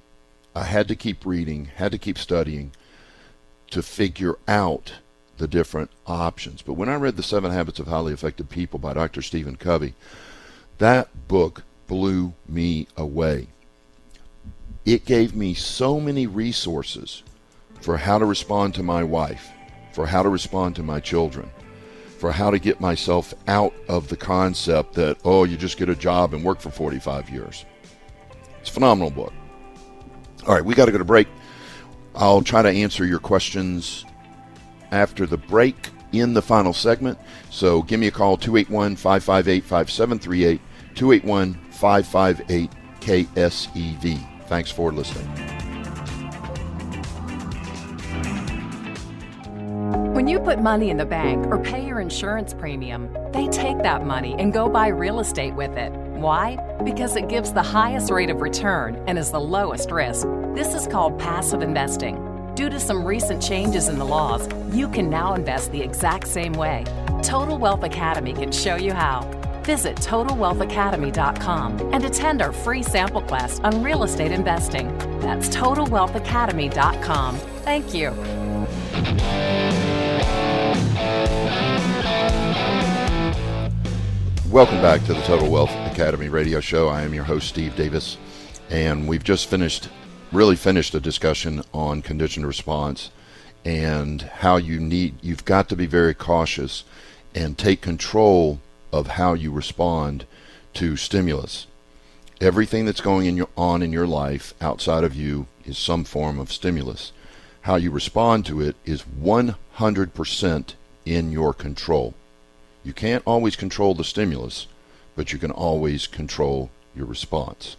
I 0.55 0.65
had 0.65 0.87
to 0.89 0.97
keep 0.97 1.27
reading, 1.27 1.67
had 1.77 1.93
to 1.93 1.99
keep 1.99 2.19
studying 2.19 2.73
to 3.71 3.83
figure 3.83 4.37
out 4.47 4.95
the 5.39 5.49
different 5.49 5.91
options. 6.07 6.63
But 6.63 6.75
when 6.75 6.89
I 6.89 6.95
read 6.95 7.17
The 7.17 7.23
Seven 7.23 7.51
Habits 7.51 7.81
of 7.81 7.89
Highly 7.89 8.13
Effective 8.13 8.49
People 8.49 8.79
by 8.79 8.93
Dr. 8.93 9.23
Stephen 9.23 9.57
Covey, 9.57 9.95
that 10.79 11.09
book 11.27 11.63
blew 11.89 12.35
me 12.47 12.87
away. 12.97 13.49
It 14.85 15.05
gave 15.05 15.35
me 15.35 15.55
so 15.55 15.99
many 15.99 16.27
resources 16.27 17.23
for 17.81 17.97
how 17.97 18.19
to 18.19 18.25
respond 18.25 18.75
to 18.75 18.83
my 18.83 19.03
wife, 19.03 19.51
for 19.93 20.07
how 20.07 20.23
to 20.23 20.29
respond 20.29 20.77
to 20.77 20.83
my 20.83 21.01
children, 21.01 21.51
for 22.23 22.31
how 22.31 22.53
to 22.53 22.61
get 22.61 22.81
myself 22.81 23.35
out 23.49 23.75
of 23.89 24.07
the 24.07 24.17
concept 24.17 24.95
that, 24.95 25.19
oh, 25.25 25.43
you 25.43 25.57
just 25.57 25.77
get 25.77 25.89
a 25.89 25.97
job 25.97 26.33
and 26.33 26.45
work 26.45 26.61
for 26.61 26.71
45 26.71 27.29
years. 27.29 27.65
It's 28.61 28.71
a 28.71 28.73
phenomenal 28.73 29.11
book. 29.11 29.33
All 30.47 30.55
right, 30.55 30.65
we 30.65 30.77
got 30.77 30.85
to 30.85 30.93
go 30.93 30.99
to 30.99 31.05
break. 31.05 31.27
I'll 32.15 32.41
try 32.41 32.63
to 32.63 32.69
answer 32.69 33.05
your 33.05 33.19
questions 33.19 34.05
after 34.93 35.27
the 35.27 35.37
break 35.37 35.89
in 36.13 36.33
the 36.33 36.43
final 36.43 36.73
segment. 36.73 37.19
So 37.51 37.83
give 37.83 37.99
me 37.99 38.07
a 38.07 38.13
call 38.13 38.37
281 38.37 38.95
558 38.95 39.65
5738, 39.65 40.61
281 40.95 41.55
558 41.73 42.71
KSEV. 43.01 44.47
Thanks 44.47 44.71
for 44.71 44.93
listening. 44.93 45.62
When 50.23 50.29
you 50.29 50.39
put 50.39 50.61
money 50.61 50.91
in 50.91 50.99
the 50.99 51.05
bank 51.05 51.49
or 51.49 51.59
pay 51.59 51.85
your 51.85 51.99
insurance 51.99 52.55
premium, 52.55 53.13
they 53.33 53.49
take 53.49 53.79
that 53.79 54.07
money 54.07 54.37
and 54.39 54.53
go 54.53 54.69
buy 54.69 54.87
real 54.87 55.19
estate 55.19 55.53
with 55.53 55.77
it. 55.77 55.91
Why? 55.91 56.59
Because 56.85 57.17
it 57.17 57.29
gives 57.29 57.53
the 57.53 57.61
highest 57.61 58.09
rate 58.09 58.31
of 58.31 58.41
return 58.41 59.03
and 59.09 59.19
is 59.19 59.33
the 59.33 59.41
lowest 59.41 59.91
risk. 59.91 60.29
This 60.55 60.75
is 60.75 60.87
called 60.87 61.19
passive 61.19 61.61
investing. 61.61 62.55
Due 62.55 62.71
to 62.71 62.79
some 62.79 63.05
recent 63.05 63.43
changes 63.43 63.89
in 63.89 63.99
the 63.99 64.05
laws, 64.05 64.49
you 64.73 64.89
can 64.89 65.11
now 65.11 65.35
invest 65.35 65.73
the 65.73 65.83
exact 65.83 66.29
same 66.29 66.53
way. 66.53 66.85
Total 67.25 67.59
Wealth 67.59 67.83
Academy 67.83 68.33
can 68.33 68.53
show 68.53 68.77
you 68.77 68.93
how. 68.93 69.23
Visit 69.65 69.97
TotalWealthAcademy.com 69.97 71.93
and 71.93 72.05
attend 72.05 72.43
our 72.43 72.53
free 72.53 72.85
sample 72.85 73.23
class 73.23 73.59
on 73.59 73.83
real 73.83 74.05
estate 74.05 74.31
investing. 74.31 74.97
That's 75.19 75.49
TotalWealthAcademy.com. 75.49 77.39
Thank 77.65 77.93
you. 77.93 78.15
Welcome 84.53 84.83
back 84.83 85.03
to 85.07 85.15
the 85.15 85.23
Total 85.23 85.51
Wealth 85.51 85.71
Academy 85.91 86.29
radio 86.29 86.61
show. 86.61 86.87
I 86.87 87.05
am 87.05 87.15
your 87.15 87.25
host, 87.25 87.49
Steve 87.49 87.75
Davis, 87.75 88.19
and 88.69 89.09
we've 89.09 89.25
just 89.25 89.47
finished, 89.49 89.89
really 90.31 90.57
finished 90.57 90.95
a 90.95 91.01
discussion 91.01 91.63
on 91.73 92.03
conditioned 92.03 92.47
response 92.47 93.11
and 93.65 94.21
how 94.21 94.57
you 94.59 94.79
need, 94.79 95.15
you've 95.23 95.47
got 95.47 95.71
to 95.71 95.75
be 95.75 95.87
very 95.87 96.13
cautious 96.13 96.85
and 97.35 97.57
take 97.57 97.81
control 97.81 98.61
of 98.93 99.07
how 99.07 99.33
you 99.33 99.51
respond 99.51 100.27
to 100.75 100.99
stimulus. 100.99 101.67
Everything 102.39 102.85
that's 102.85 103.01
going 103.01 103.25
in 103.25 103.39
your, 103.39 103.49
on 103.57 103.81
in 103.81 103.91
your 103.91 104.07
life 104.07 104.53
outside 104.61 105.03
of 105.03 105.15
you 105.15 105.47
is 105.65 105.79
some 105.79 106.05
form 106.05 106.39
of 106.39 106.53
stimulus. 106.53 107.13
How 107.63 107.77
you 107.77 107.91
respond 107.91 108.45
to 108.47 108.61
it 108.61 108.77
is 108.85 109.05
100% 109.19 110.75
in 111.07 111.33
your 111.33 111.55
control. 111.55 112.13
You 112.85 112.93
can't 112.93 113.23
always 113.27 113.57
control 113.57 113.95
the 113.95 114.05
stimulus, 114.05 114.67
but 115.15 115.33
you 115.33 115.39
can 115.39 115.51
always 115.51 116.07
control 116.07 116.71
your 116.95 117.07
response. 117.07 117.77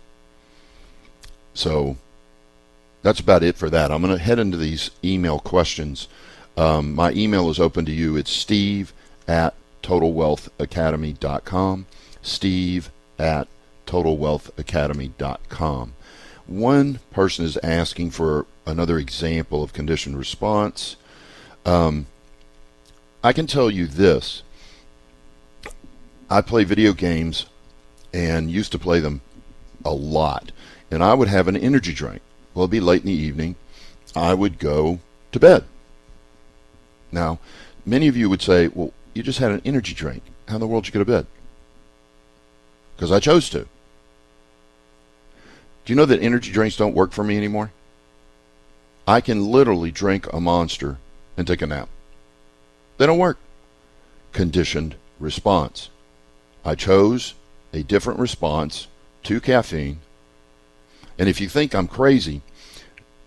So 1.54 1.98
that's 3.02 3.20
about 3.20 3.44
it 3.44 3.58
for 3.58 3.70
that. 3.70 3.92
I'm 3.92 4.02
going 4.02 4.18
to 4.18 4.24
head 4.24 4.40
into 4.40 4.58
these 4.58 4.90
email 5.04 5.40
questions. 5.40 6.08
Um, 6.56 6.96
my 6.96 7.12
email 7.12 7.50
is 7.50 7.60
open 7.60 7.84
to 7.86 7.92
you. 7.92 8.16
It's 8.16 8.32
steve 8.32 8.94
at 9.28 9.56
totalwealthacademy.com. 9.82 11.86
Steve 12.22 12.90
at 13.20 13.50
totalwealthacademy.com. 13.86 15.94
One 16.46 17.00
person 17.12 17.46
is 17.46 17.58
asking 17.58 18.12
for 18.12 18.46
another 18.66 18.98
example 18.98 19.62
of 19.64 19.74
conditioned 19.74 20.18
response. 20.18 20.96
Um, 21.66 22.06
I 23.24 23.34
can 23.34 23.48
tell 23.48 23.72
you 23.72 23.88
this. 23.88 24.44
I 26.34 26.42
play 26.42 26.64
video 26.64 26.94
games 26.94 27.46
and 28.12 28.50
used 28.50 28.72
to 28.72 28.80
play 28.80 29.00
them 29.00 29.22
a 29.86 29.94
lot. 29.94 30.52
And 30.90 31.04
I 31.04 31.14
would 31.14 31.28
have 31.28 31.48
an 31.48 31.56
energy 31.56 31.94
drink. 31.94 32.24
Well, 32.54 32.64
it'd 32.64 32.72
be 32.72 32.80
late 32.80 33.02
in 33.02 33.08
the 33.08 33.14
evening. 33.14 33.56
I 34.16 34.34
would 34.34 34.58
go 34.58 34.98
to 35.32 35.40
bed. 35.40 35.64
Now, 37.12 37.38
many 37.86 38.08
of 38.08 38.18
you 38.18 38.32
would 38.32 38.42
say, 38.42 38.68
well, 38.68 38.94
you 39.14 39.22
just 39.22 39.38
had 39.38 39.52
an 39.52 39.62
energy 39.64 39.94
drink. 39.94 40.24
How 40.48 40.56
in 40.56 40.62
the 40.62 40.66
world 40.66 40.86
did 40.86 40.96
you 40.96 41.00
go 41.00 41.06
to 41.06 41.12
bed? 41.12 41.28
Because 42.96 43.12
I 43.12 43.20
chose 43.20 43.48
to. 43.52 43.68
Do 45.86 45.94
you 45.94 45.96
know 45.96 46.06
that 46.06 46.20
energy 46.20 46.52
drinks 46.52 46.78
don't 46.78 46.96
work 46.96 47.12
for 47.12 47.24
me 47.24 47.38
anymore? 47.38 47.72
I 49.08 49.22
can 49.22 49.52
literally 49.52 49.92
drink 49.92 50.26
a 50.34 50.42
monster 50.42 50.98
and 51.38 51.46
take 51.46 51.62
a 51.62 51.68
nap. 51.68 51.90
They 52.98 53.06
don't 53.06 53.20
work. 53.20 53.38
Conditioned 54.32 54.96
response. 55.20 55.90
I 56.66 56.76
chose 56.76 57.34
a 57.74 57.84
different 57.84 58.20
response 58.20 58.88
to 59.24 59.42
caffeine. 59.42 60.00
And 61.18 61.28
if 61.28 61.42
you 61.42 61.50
think 61.50 61.74
I'm 61.74 61.88
crazy, 61.88 62.42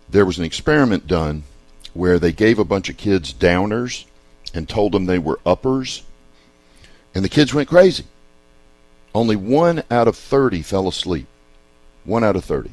there 0.09 0.25
was 0.25 0.39
an 0.39 0.45
experiment 0.45 1.07
done 1.07 1.45
where 1.95 2.19
they 2.19 2.33
gave 2.33 2.59
a 2.59 2.65
bunch 2.65 2.89
of 2.89 2.97
kids 2.97 3.33
downers 3.33 4.05
and 4.55 4.69
told 4.69 4.93
them 4.93 5.07
they 5.07 5.19
were 5.19 5.41
uppers, 5.45 6.03
and 7.15 7.25
the 7.25 7.29
kids 7.29 7.53
went 7.53 7.69
crazy. 7.69 8.05
Only 9.15 9.37
one 9.37 9.83
out 9.91 10.09
of 10.09 10.17
30 10.17 10.63
fell 10.63 10.89
asleep. 10.89 11.27
One 12.05 12.23
out 12.23 12.37
of 12.37 12.45
30. 12.45 12.71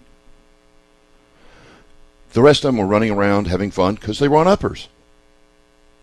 The 2.33 2.41
rest 2.41 2.63
of 2.63 2.69
them 2.69 2.77
were 2.77 2.85
running 2.85 3.11
around 3.11 3.47
having 3.47 3.71
fun 3.71 3.95
because 3.95 4.19
they 4.19 4.27
were 4.27 4.37
on 4.37 4.47
uppers. 4.47 4.87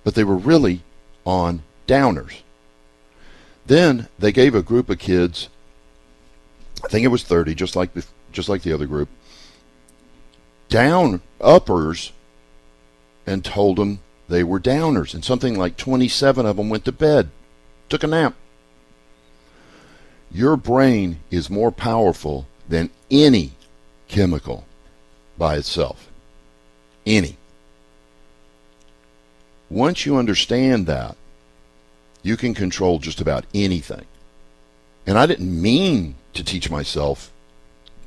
But 0.03 0.15
they 0.15 0.25
were 0.25 0.37
really 0.37 0.83
on 1.27 1.63
downers. 1.87 2.37
Then 3.67 4.09
they 4.19 4.33
gave 4.33 4.55
a 4.55 4.63
group 4.63 4.91
of 4.91 4.99
kids, 4.99 5.49
I 6.85 6.89
think 6.89 7.05
it 7.05 7.09
was 7.09 7.23
30, 7.23 7.55
just 7.55 7.77
like 7.77 7.95
the, 7.95 8.05
just 8.33 8.49
like 8.49 8.63
the 8.63 8.73
other 8.73 8.87
group, 8.87 9.09
down 10.69 11.21
uppers 11.41 12.13
and 13.27 13.45
told 13.45 13.77
them 13.77 14.01
they 14.29 14.43
were 14.43 14.61
downers. 14.61 15.15
And 15.15 15.25
something 15.25 15.59
like 15.59 15.77
27 15.77 16.47
of 16.47 16.57
them 16.57 16.69
went 16.69 16.85
to 16.87 16.93
bed, 16.93 17.31
took 17.89 18.03
a 18.03 18.07
nap. 18.07 18.35
Your 20.33 20.57
brain 20.57 21.21
is 21.31 21.51
more 21.51 21.73
powerful 21.73 22.47
than 22.69 22.91
any 23.11 23.53
chemical 24.09 24.65
by 25.37 25.57
itself. 25.57 26.09
Any. 27.05 27.37
Once 29.69 30.07
you 30.07 30.17
understand 30.17 30.87
that, 30.87 31.17
you 32.23 32.37
can 32.37 32.55
control 32.55 32.99
just 32.99 33.21
about 33.21 33.45
anything. 33.55 34.05
And 35.07 35.19
I 35.19 35.27
didn't 35.27 35.61
mean 35.61 36.17
to 36.35 36.45
teach 36.45 36.71
myself 36.71 37.33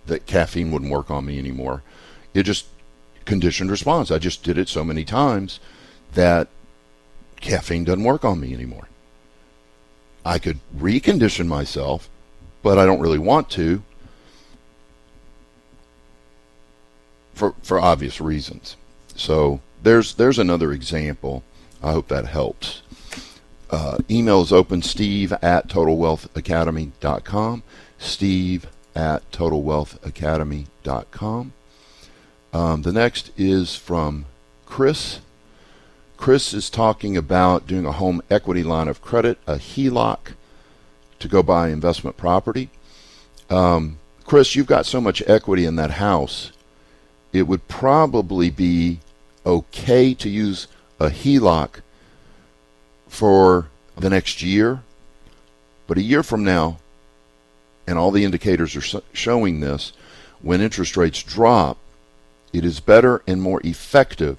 that 0.06 0.26
caffeine 0.26 0.72
wouldn't 0.72 0.92
work 0.92 1.10
on 1.10 1.26
me 1.26 1.40
anymore. 1.40 1.84
It 2.34 2.44
just 2.44 2.66
conditioned 3.26 3.72
response. 3.72 4.12
I 4.12 4.20
just 4.20 4.44
did 4.44 4.58
it 4.58 4.70
so 4.70 4.84
many 4.84 5.04
times 5.04 5.60
that 6.14 6.48
caffeine 7.42 7.84
doesn't 7.84 8.04
work 8.04 8.24
on 8.24 8.40
me 8.40 8.54
anymore. 8.54 8.88
I 10.26 10.40
could 10.40 10.60
recondition 10.78 11.48
myself, 11.48 12.10
but 12.62 12.78
I 12.78 12.86
don't 12.86 13.02
really 13.02 13.20
want 13.20 13.50
to 13.52 13.84
for 17.34 17.56
for 17.62 17.80
obvious 17.80 18.22
reasons. 18.22 18.78
So 19.16 19.60
there's 19.82 20.16
there's 20.16 20.40
another 20.40 20.72
example. 20.72 21.44
I 21.82 21.92
hope 21.92 22.08
that 22.08 22.26
helps. 22.26 22.82
Uh, 23.74 23.98
email 24.08 24.44
is 24.44 24.54
open 24.54 24.84
steve 24.84 25.34
at 25.42 25.68
totalwealthacademy.com. 25.68 27.64
Steve 27.98 28.68
at 28.96 29.32
totalwealthacademy.com. 29.32 31.54
Um, 32.54 32.82
the 32.84 32.94
next 32.94 33.32
is 33.36 33.76
from 33.76 34.26
Chris. 34.68 35.22
Chris 36.18 36.54
is 36.54 36.70
talking 36.70 37.18
about 37.18 37.66
doing 37.66 37.88
a 37.88 37.94
home 37.94 38.22
equity 38.30 38.62
line 38.62 38.88
of 38.88 39.02
credit, 39.02 39.40
a 39.48 39.56
HELOC, 39.56 40.34
to 41.18 41.28
go 41.28 41.42
buy 41.42 41.70
investment 41.70 42.16
property. 42.16 42.70
Um, 43.50 43.98
Chris, 44.24 44.56
you've 44.56 44.68
got 44.68 44.86
so 44.86 45.02
much 45.02 45.24
equity 45.26 45.66
in 45.66 45.78
that 45.78 45.92
house, 45.92 46.52
it 47.32 47.48
would 47.48 47.68
probably 47.68 48.52
be 48.52 49.00
okay 49.48 50.14
to 50.14 50.30
use 50.30 50.68
a 51.00 51.10
HELOC 51.10 51.82
for 53.14 53.68
the 53.96 54.10
next 54.10 54.42
year. 54.42 54.82
But 55.86 55.98
a 55.98 56.02
year 56.02 56.24
from 56.24 56.44
now, 56.44 56.80
and 57.86 57.98
all 57.98 58.12
the 58.12 58.26
indicators 58.26 58.76
are 58.76 59.02
showing 59.14 59.60
this, 59.60 59.94
when 60.42 60.62
interest 60.62 60.98
rates 60.98 61.22
drop, 61.22 61.78
it 62.52 62.66
is 62.66 62.80
better 62.80 63.22
and 63.28 63.42
more 63.42 63.62
effective 63.64 64.38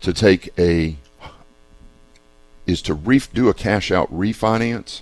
to 0.00 0.12
take 0.12 0.52
a 0.58 0.96
is 2.66 2.82
to 2.82 2.94
do 3.32 3.48
a 3.48 3.54
cash 3.54 3.90
out 3.90 4.12
refinance, 4.12 5.00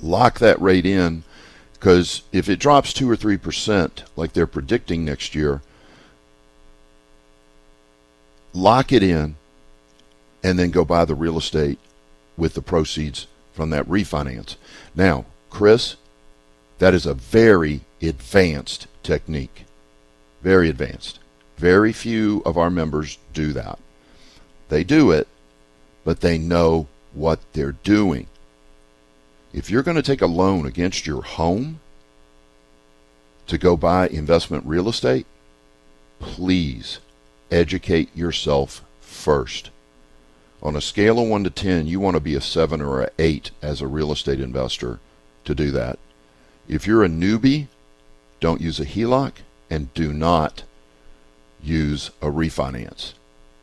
lock 0.00 0.38
that 0.38 0.60
rate 0.60 0.86
in, 0.86 1.24
because 1.72 2.22
if 2.30 2.48
it 2.48 2.60
drops 2.60 2.92
two 2.92 3.10
or 3.10 3.16
three 3.16 3.36
percent, 3.36 4.04
like 4.16 4.32
they're 4.32 4.46
predicting 4.46 5.04
next 5.04 5.34
year, 5.34 5.60
lock 8.52 8.92
it 8.92 9.02
in, 9.02 9.34
and 10.48 10.58
then 10.58 10.70
go 10.70 10.82
buy 10.82 11.04
the 11.04 11.14
real 11.14 11.36
estate 11.36 11.78
with 12.38 12.54
the 12.54 12.62
proceeds 12.62 13.26
from 13.52 13.68
that 13.68 13.86
refinance. 13.86 14.56
Now, 14.94 15.26
Chris, 15.50 15.96
that 16.78 16.94
is 16.94 17.04
a 17.04 17.12
very 17.12 17.82
advanced 18.00 18.86
technique. 19.02 19.66
Very 20.42 20.70
advanced. 20.70 21.18
Very 21.58 21.92
few 21.92 22.40
of 22.46 22.56
our 22.56 22.70
members 22.70 23.18
do 23.34 23.52
that. 23.52 23.78
They 24.70 24.84
do 24.84 25.10
it, 25.10 25.28
but 26.02 26.20
they 26.20 26.38
know 26.38 26.86
what 27.12 27.40
they're 27.52 27.72
doing. 27.72 28.26
If 29.52 29.70
you're 29.70 29.82
going 29.82 29.96
to 29.96 30.02
take 30.02 30.22
a 30.22 30.26
loan 30.26 30.64
against 30.64 31.06
your 31.06 31.22
home 31.22 31.80
to 33.48 33.58
go 33.58 33.76
buy 33.76 34.08
investment 34.08 34.64
real 34.64 34.88
estate, 34.88 35.26
please 36.20 37.00
educate 37.50 38.16
yourself 38.16 38.82
first. 39.02 39.70
On 40.62 40.74
a 40.74 40.80
scale 40.80 41.20
of 41.20 41.28
1 41.28 41.44
to 41.44 41.50
10, 41.50 41.86
you 41.86 42.00
want 42.00 42.14
to 42.14 42.20
be 42.20 42.34
a 42.34 42.40
7 42.40 42.80
or 42.80 43.02
an 43.02 43.10
8 43.18 43.50
as 43.62 43.80
a 43.80 43.86
real 43.86 44.10
estate 44.10 44.40
investor 44.40 44.98
to 45.44 45.54
do 45.54 45.70
that. 45.70 45.98
If 46.68 46.86
you're 46.86 47.04
a 47.04 47.08
newbie, 47.08 47.68
don't 48.40 48.60
use 48.60 48.80
a 48.80 48.84
HELOC 48.84 49.32
and 49.70 49.92
do 49.94 50.12
not 50.12 50.64
use 51.62 52.10
a 52.20 52.26
refinance. 52.26 53.12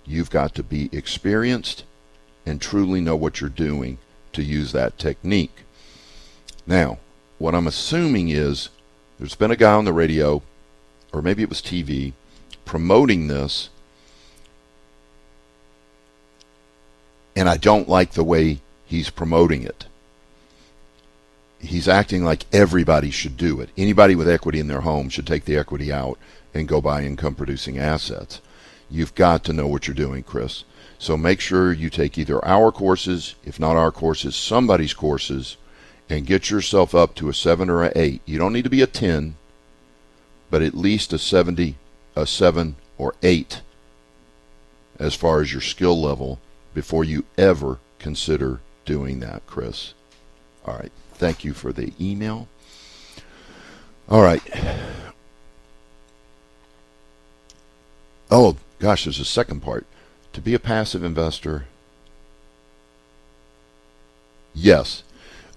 You've 0.05 0.29
got 0.29 0.55
to 0.55 0.63
be 0.63 0.89
experienced 0.91 1.83
and 2.45 2.61
truly 2.61 3.01
know 3.01 3.15
what 3.15 3.41
you're 3.41 3.49
doing 3.49 3.97
to 4.33 4.43
use 4.43 4.71
that 4.71 4.97
technique. 4.97 5.63
Now, 6.65 6.99
what 7.37 7.55
I'm 7.55 7.67
assuming 7.67 8.29
is 8.29 8.69
there's 9.19 9.35
been 9.35 9.51
a 9.51 9.55
guy 9.55 9.73
on 9.73 9.85
the 9.85 9.93
radio, 9.93 10.41
or 11.11 11.21
maybe 11.21 11.43
it 11.43 11.49
was 11.49 11.61
TV, 11.61 12.13
promoting 12.63 13.27
this 13.27 13.69
and 17.35 17.49
I 17.49 17.57
don't 17.57 17.89
like 17.89 18.13
the 18.13 18.23
way 18.23 18.61
he's 18.85 19.09
promoting 19.09 19.63
it. 19.63 19.85
He's 21.59 21.87
acting 21.87 22.23
like 22.23 22.45
everybody 22.53 23.11
should 23.11 23.37
do 23.37 23.59
it. 23.59 23.69
Anybody 23.77 24.15
with 24.15 24.29
equity 24.29 24.59
in 24.59 24.67
their 24.67 24.81
home 24.81 25.09
should 25.09 25.25
take 25.25 25.45
the 25.45 25.57
equity 25.57 25.91
out 25.91 26.19
and 26.53 26.67
go 26.67 26.79
buy 26.79 27.03
income 27.03 27.35
producing 27.35 27.77
assets. 27.77 28.39
You've 28.89 29.15
got 29.15 29.43
to 29.45 29.53
know 29.53 29.67
what 29.67 29.87
you're 29.87 29.95
doing, 29.95 30.23
Chris. 30.23 30.63
So 30.99 31.17
make 31.17 31.39
sure 31.39 31.73
you 31.73 31.89
take 31.89 32.17
either 32.17 32.43
our 32.45 32.71
courses, 32.71 33.35
if 33.43 33.59
not 33.59 33.75
our 33.75 33.91
courses, 33.91 34.35
somebody's 34.35 34.93
courses, 34.93 35.57
and 36.09 36.27
get 36.27 36.49
yourself 36.49 36.93
up 36.93 37.15
to 37.15 37.29
a 37.29 37.33
7 37.33 37.69
or 37.69 37.83
a 37.83 37.91
8. 37.95 38.21
You 38.25 38.37
don't 38.37 38.53
need 38.53 38.63
to 38.63 38.69
be 38.69 38.81
a 38.81 38.87
10, 38.87 39.35
but 40.49 40.61
at 40.61 40.75
least 40.75 41.13
a 41.13 41.17
70, 41.17 41.75
a 42.15 42.27
7 42.27 42.75
or 42.97 43.15
8 43.23 43.61
as 44.97 45.15
far 45.15 45.41
as 45.41 45.51
your 45.51 45.61
skill 45.61 46.01
level 46.01 46.39
before 46.75 47.03
you 47.03 47.23
ever 47.37 47.79
consider 47.97 48.59
doing 48.85 49.19
that, 49.21 49.41
Chris. 49.47 49.95
All 50.65 50.75
right. 50.75 50.91
Thank 51.13 51.43
you 51.43 51.53
for 51.53 51.73
the 51.73 51.93
email. 51.99 52.47
All 54.07 54.21
right. 54.21 54.41
Oh, 58.31 58.57
gosh, 58.79 59.05
there's 59.05 59.19
a 59.19 59.25
second 59.25 59.61
part. 59.61 59.85
To 60.33 60.41
be 60.41 60.55
a 60.55 60.59
passive 60.59 61.03
investor, 61.03 61.67
yes. 64.53 65.03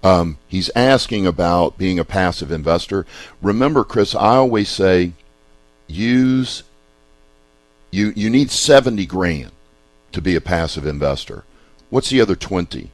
Um, 0.05 0.37
he's 0.47 0.71
asking 0.77 1.27
about 1.27 1.79
being 1.79 1.99
a 1.99 2.05
passive 2.05 2.53
investor. 2.53 3.07
Remember, 3.43 3.85
Chris, 3.85 4.14
I 4.14 4.37
always 4.37 4.69
say 4.69 5.12
use 5.87 6.62
you 7.91 8.12
you 8.14 8.29
need 8.29 8.51
70 8.51 9.07
grand 9.07 9.51
to 10.13 10.21
be 10.21 10.35
a 10.35 10.41
passive 10.41 10.87
investor. 10.87 11.45
What's 11.91 12.11
the 12.11 12.21
other 12.21 12.37
20? 12.37 12.91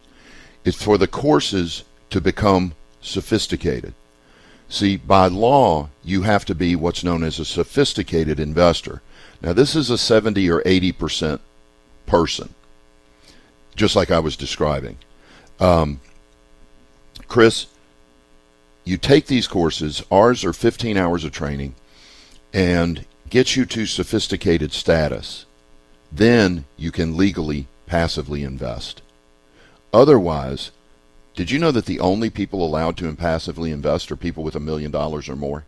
It's 0.64 0.82
for 0.82 0.98
the 0.98 1.06
courses 1.06 1.84
to 2.10 2.20
become 2.20 2.74
sophisticated. 3.00 3.94
See, 4.68 4.96
by 4.96 5.26
law, 5.26 5.90
you 6.02 6.22
have 6.22 6.44
to 6.46 6.54
be 6.54 6.74
what's 6.74 7.04
known 7.04 7.22
as 7.22 7.38
a 7.38 7.44
sophisticated 7.44 8.40
investor. 8.40 9.02
Now, 9.42 9.52
this 9.52 9.76
is 9.76 9.90
a 9.90 9.98
70 9.98 10.50
or 10.50 10.62
80% 10.62 11.38
person, 12.06 12.54
just 13.76 13.94
like 13.94 14.10
I 14.10 14.18
was 14.18 14.36
describing. 14.36 14.96
Um, 15.60 16.00
Chris, 17.28 17.66
you 18.84 18.96
take 18.96 19.26
these 19.26 19.46
courses, 19.46 20.02
ours 20.10 20.44
are 20.44 20.52
15 20.52 20.96
hours 20.96 21.24
of 21.24 21.32
training, 21.32 21.74
and 22.52 23.04
get 23.30 23.56
you 23.56 23.64
to 23.66 23.86
sophisticated 23.86 24.72
status. 24.72 25.46
Then 26.14 26.64
you 26.76 26.92
can 26.92 27.16
legally 27.16 27.66
passively 27.86 28.44
invest. 28.44 29.02
Otherwise, 29.92 30.70
did 31.34 31.50
you 31.50 31.58
know 31.58 31.72
that 31.72 31.86
the 31.86 31.98
only 31.98 32.30
people 32.30 32.64
allowed 32.64 32.96
to 32.98 33.12
passively 33.16 33.72
invest 33.72 34.12
are 34.12 34.16
people 34.16 34.44
with 34.44 34.54
a 34.54 34.60
million 34.60 34.92
dollars 34.92 35.28
or 35.28 35.34
more? 35.34 35.64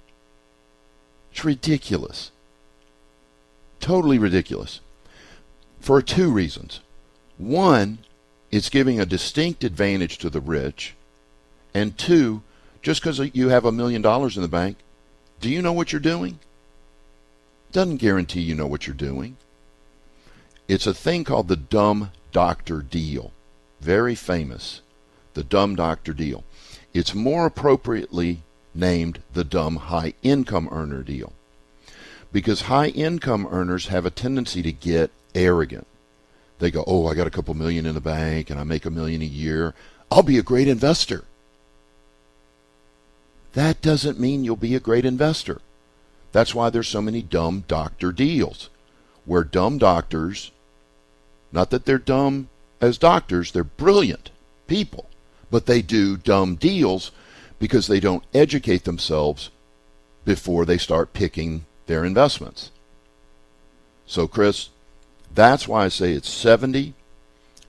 It's 1.33 1.45
ridiculous. 1.45 2.31
Totally 3.81 4.19
ridiculous. 4.19 4.81
For 5.81 6.01
two 6.01 6.31
reasons. 6.31 6.79
One, 7.39 7.99
it's 8.53 8.71
giving 8.71 9.01
a 9.01 9.07
distinct 9.07 9.65
advantage 9.65 10.19
to 10.19 10.31
the 10.31 10.41
rich. 10.41 10.95
And 11.75 11.99
two, 11.99 12.43
just 12.83 13.01
because 13.03 13.19
you 13.35 13.49
have 13.49 13.65
a 13.65 13.73
million 13.73 14.01
dollars 14.01 14.37
in 14.37 14.43
the 14.43 14.49
bank, 14.49 14.77
do 15.41 15.51
you 15.51 15.61
know 15.61 15.73
what 15.73 15.93
you're 15.93 16.01
doing? 16.01 16.39
Doesn't 17.73 17.97
guarantee 17.97 18.43
you 18.43 18.55
know 18.55 18.69
what 18.69 18.87
you're 18.87 18.95
doing. 18.95 19.37
It's 20.69 20.87
a 20.87 20.95
thing 20.95 21.25
called 21.25 21.49
the 21.49 21.57
dumb 21.57 22.11
doctor 22.33 22.83
deal. 22.83 23.33
Very 23.81 24.15
famous. 24.15 24.81
The 25.35 25.45
dumb 25.45 25.77
doctor 25.77 26.13
deal. 26.13 26.45
It's 26.93 27.15
more 27.15 27.47
appropriately 27.47 28.43
named 28.75 29.21
the 29.33 29.45
dumb 29.45 29.77
high 29.77 30.15
income 30.23 30.69
earner 30.71 31.03
deal 31.03 31.33
because 32.33 32.63
high 32.63 32.89
income 32.89 33.47
earners 33.51 33.87
have 33.89 34.05
a 34.05 34.11
tendency 34.11 34.63
to 34.63 34.73
get 34.73 35.11
arrogant. 35.35 35.87
They 36.59 36.71
go, 36.71 36.85
Oh, 36.87 37.07
I 37.07 37.15
got 37.15 37.27
a 37.27 37.31
couple 37.31 37.55
million 37.55 37.87
in 37.87 37.95
the 37.95 38.01
bank 38.01 38.51
and 38.51 38.59
I 38.59 38.65
make 38.65 38.85
a 38.85 38.91
million 38.91 39.23
a 39.23 39.27
year. 39.27 39.75
I'll 40.11 40.23
be 40.23 40.39
a 40.39 40.43
great 40.43 40.69
investor. 40.69 41.25
That 43.53 43.81
doesn't 43.81 44.21
mean 44.21 44.45
you'll 44.45 44.57
be 44.57 44.75
a 44.75 44.81
great 44.81 45.05
investor. 45.05 45.61
That's 46.33 46.55
why 46.55 46.71
there's 46.71 46.89
so 46.89 47.01
many 47.01 47.23
dumb 47.23 47.65
doctor 47.69 48.13
deals 48.13 48.69
where 49.25 49.45
dumb 49.45 49.79
doctors, 49.79 50.51
not 51.53 51.71
that 51.71 51.85
they're 51.85 51.99
dumb 51.99 52.49
as 52.81 52.99
doctors, 52.99 53.53
they're 53.53 53.65
brilliant 53.65 54.31
people, 54.67 55.09
but 55.51 55.67
they 55.67 55.83
do 55.83 56.17
dumb 56.17 56.57
deals 56.57 57.11
because 57.59 57.87
they 57.87 58.01
don't 58.01 58.25
educate 58.35 58.85
themselves 58.85 59.51
before 60.25 60.65
they 60.65 60.79
start 60.79 61.13
picking 61.13 61.65
their 61.87 62.05
investments. 62.05 62.71
So, 64.07 64.29
Chris, 64.29 64.71
that's 65.35 65.67
why 65.67 65.85
I 65.85 65.89
say 65.89 66.13
it's 66.13 66.29
seventy, 66.29 66.95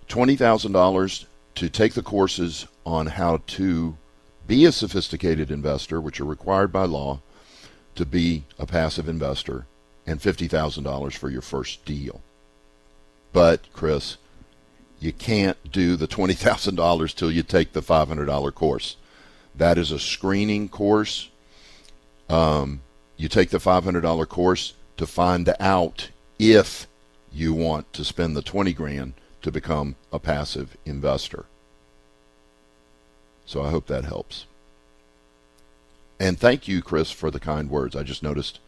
twenty 0.08 0.36
thousand 0.36 0.72
dollars 0.72 1.26
to 1.56 1.70
take 1.70 1.94
the 1.94 2.04
courses 2.04 2.68
on 2.86 3.08
how 3.08 3.42
to 3.48 3.98
be 4.46 4.66
a 4.66 4.72
sophisticated 4.72 5.52
investor, 5.52 6.00
which 6.00 6.20
are 6.20 6.26
required 6.26 6.72
by 6.72 6.86
law 6.86 7.20
to 7.96 8.06
be 8.06 8.44
a 8.60 8.66
passive 8.66 9.10
investor, 9.10 9.66
and 10.06 10.22
fifty 10.22 10.48
thousand 10.48 10.84
dollars 10.84 11.16
for 11.16 11.30
your 11.30 11.42
first 11.42 11.84
deal. 11.86 12.22
But, 13.38 13.72
Chris, 13.72 14.18
you 15.00 15.14
can't 15.14 15.72
do 15.72 15.96
the 15.96 16.08
twenty 16.08 16.34
thousand 16.34 16.74
dollars 16.74 17.14
till 17.14 17.30
you 17.30 17.44
take 17.44 17.74
the 17.74 17.84
five 17.84 18.08
hundred 18.08 18.26
dollar 18.26 18.52
course. 18.52 18.96
That 19.54 19.78
is 19.78 19.92
a 19.92 20.00
screening 20.00 20.70
course. 20.70 21.30
Um, 22.30 22.82
you 23.16 23.30
take 23.30 23.52
the 23.52 23.60
$500 23.60 24.28
course 24.28 24.74
to 24.98 25.06
find 25.06 25.54
out 25.60 26.10
if 26.40 26.88
you 27.32 27.54
want 27.54 27.94
to 27.94 28.04
spend 28.04 28.36
the 28.36 28.42
20 28.42 28.74
grand 28.74 29.14
to 29.44 29.52
become 29.52 29.96
a 30.12 30.18
passive 30.18 30.76
investor. 30.84 31.46
So 33.46 33.62
I 33.62 33.70
hope 33.70 33.86
that 33.86 34.06
helps. 34.06 34.46
And 36.20 36.40
thank 36.40 36.68
you, 36.68 36.82
Chris, 36.82 37.12
for 37.12 37.30
the 37.30 37.40
kind 37.40 37.70
words. 37.70 37.96
I 37.96 38.02
just 38.02 38.24
noticed 38.24 38.60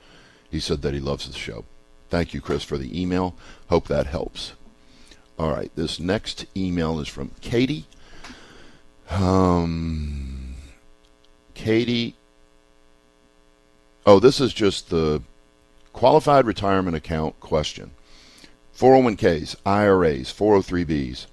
he 0.49 0.59
said 0.59 0.83
that 0.83 0.93
he 0.93 0.99
loves 0.99 1.27
the 1.27 1.37
show. 1.37 1.65
Thank 2.09 2.33
you, 2.33 2.41
Chris, 2.41 2.63
for 2.63 2.77
the 2.77 2.99
email. 2.99 3.35
Hope 3.69 3.87
that 3.87 4.07
helps. 4.07 4.53
All 5.39 5.49
right, 5.49 5.71
this 5.75 5.99
next 5.99 6.45
email 6.55 6.99
is 6.99 7.07
from 7.07 7.31
Katie. 7.41 7.87
Um, 9.09 10.55
Katie 11.55 12.15
Oh, 14.05 14.19
this 14.19 14.39
is 14.41 14.53
just 14.53 14.89
the 14.89 15.21
qualified 15.93 16.47
retirement 16.47 16.95
account 16.95 17.39
question. 17.39 17.91
401ks, 18.75 19.55
IRAs, 19.67 20.33
403bs. 20.33 21.27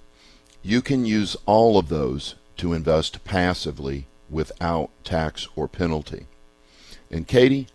You 0.62 0.82
can 0.82 1.06
use 1.06 1.36
all 1.46 1.78
of 1.78 1.88
those 1.88 2.34
to 2.58 2.74
invest 2.74 3.24
passively 3.24 4.06
without 4.28 4.90
tax 5.04 5.48
or 5.56 5.68
penalty. 5.68 6.26
And 7.10 7.26
Katie, 7.26 7.68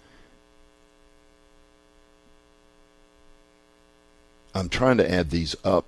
I'm 4.54 4.70
trying 4.70 4.98
to 4.98 5.12
add 5.12 5.32
these 5.32 5.56
up. 5.64 5.86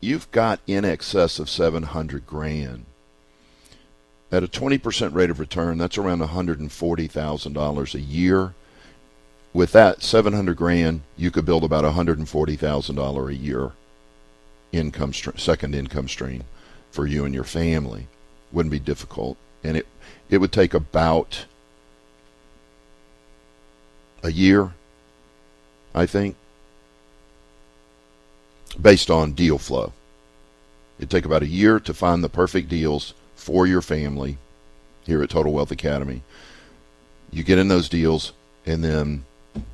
You've 0.00 0.30
got 0.30 0.60
in 0.66 0.84
excess 0.84 1.38
of 1.38 1.48
700 1.48 2.26
grand 2.26 2.86
at 4.30 4.42
a 4.42 4.48
20% 4.48 5.14
rate 5.14 5.30
of 5.30 5.38
return, 5.38 5.78
that's 5.78 5.98
around 5.98 6.20
$140,000 6.20 7.94
a 7.94 8.00
year. 8.00 8.54
With 9.52 9.72
that 9.72 10.02
700 10.02 10.56
grand, 10.56 11.02
you 11.16 11.30
could 11.30 11.46
build 11.46 11.64
about 11.64 11.84
$140,000 11.84 13.28
a 13.28 13.34
year 13.34 13.72
income 14.72 15.12
second 15.12 15.74
income 15.74 16.08
stream 16.08 16.42
for 16.90 17.06
you 17.06 17.24
and 17.24 17.34
your 17.34 17.44
family. 17.44 18.08
Wouldn't 18.52 18.72
be 18.72 18.78
difficult, 18.78 19.36
and 19.64 19.76
it 19.76 19.86
it 20.28 20.38
would 20.38 20.52
take 20.52 20.74
about 20.74 21.46
a 24.22 24.30
year, 24.30 24.74
I 25.94 26.04
think, 26.04 26.36
based 28.80 29.10
on 29.10 29.32
deal 29.32 29.58
flow. 29.58 29.92
It'd 30.98 31.10
take 31.10 31.24
about 31.24 31.42
a 31.42 31.48
year 31.48 31.78
to 31.80 31.94
find 31.94 32.22
the 32.22 32.28
perfect 32.28 32.68
deals 32.68 33.14
for 33.34 33.66
your 33.66 33.82
family 33.82 34.38
here 35.04 35.22
at 35.22 35.30
Total 35.30 35.52
Wealth 35.52 35.70
Academy. 35.70 36.22
You 37.30 37.42
get 37.42 37.58
in 37.58 37.68
those 37.68 37.88
deals, 37.88 38.32
and 38.64 38.82
then 38.82 39.24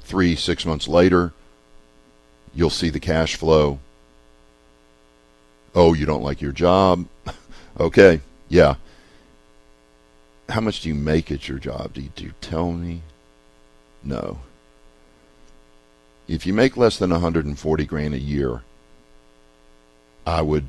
three, 0.02 0.34
six 0.36 0.66
months 0.66 0.88
later, 0.88 1.32
you'll 2.54 2.70
see 2.70 2.90
the 2.90 3.00
cash 3.00 3.36
flow. 3.36 3.78
Oh, 5.74 5.94
you 5.94 6.04
don't 6.04 6.22
like 6.22 6.42
your 6.42 6.52
job? 6.52 7.06
okay, 7.80 8.20
yeah. 8.48 8.74
How 10.48 10.60
much 10.60 10.80
do 10.80 10.88
you 10.88 10.94
make 10.94 11.30
at 11.30 11.48
your 11.48 11.58
job? 11.58 11.94
Do 11.94 12.02
you, 12.02 12.10
do 12.14 12.24
you 12.24 12.34
tell 12.40 12.72
me? 12.72 13.02
No. 14.02 14.40
If 16.28 16.46
you 16.46 16.52
make 16.52 16.76
less 16.76 16.98
than 16.98 17.10
140 17.10 17.86
grand 17.86 18.14
a 18.14 18.18
year, 18.18 18.62
I 20.26 20.42
would 20.42 20.68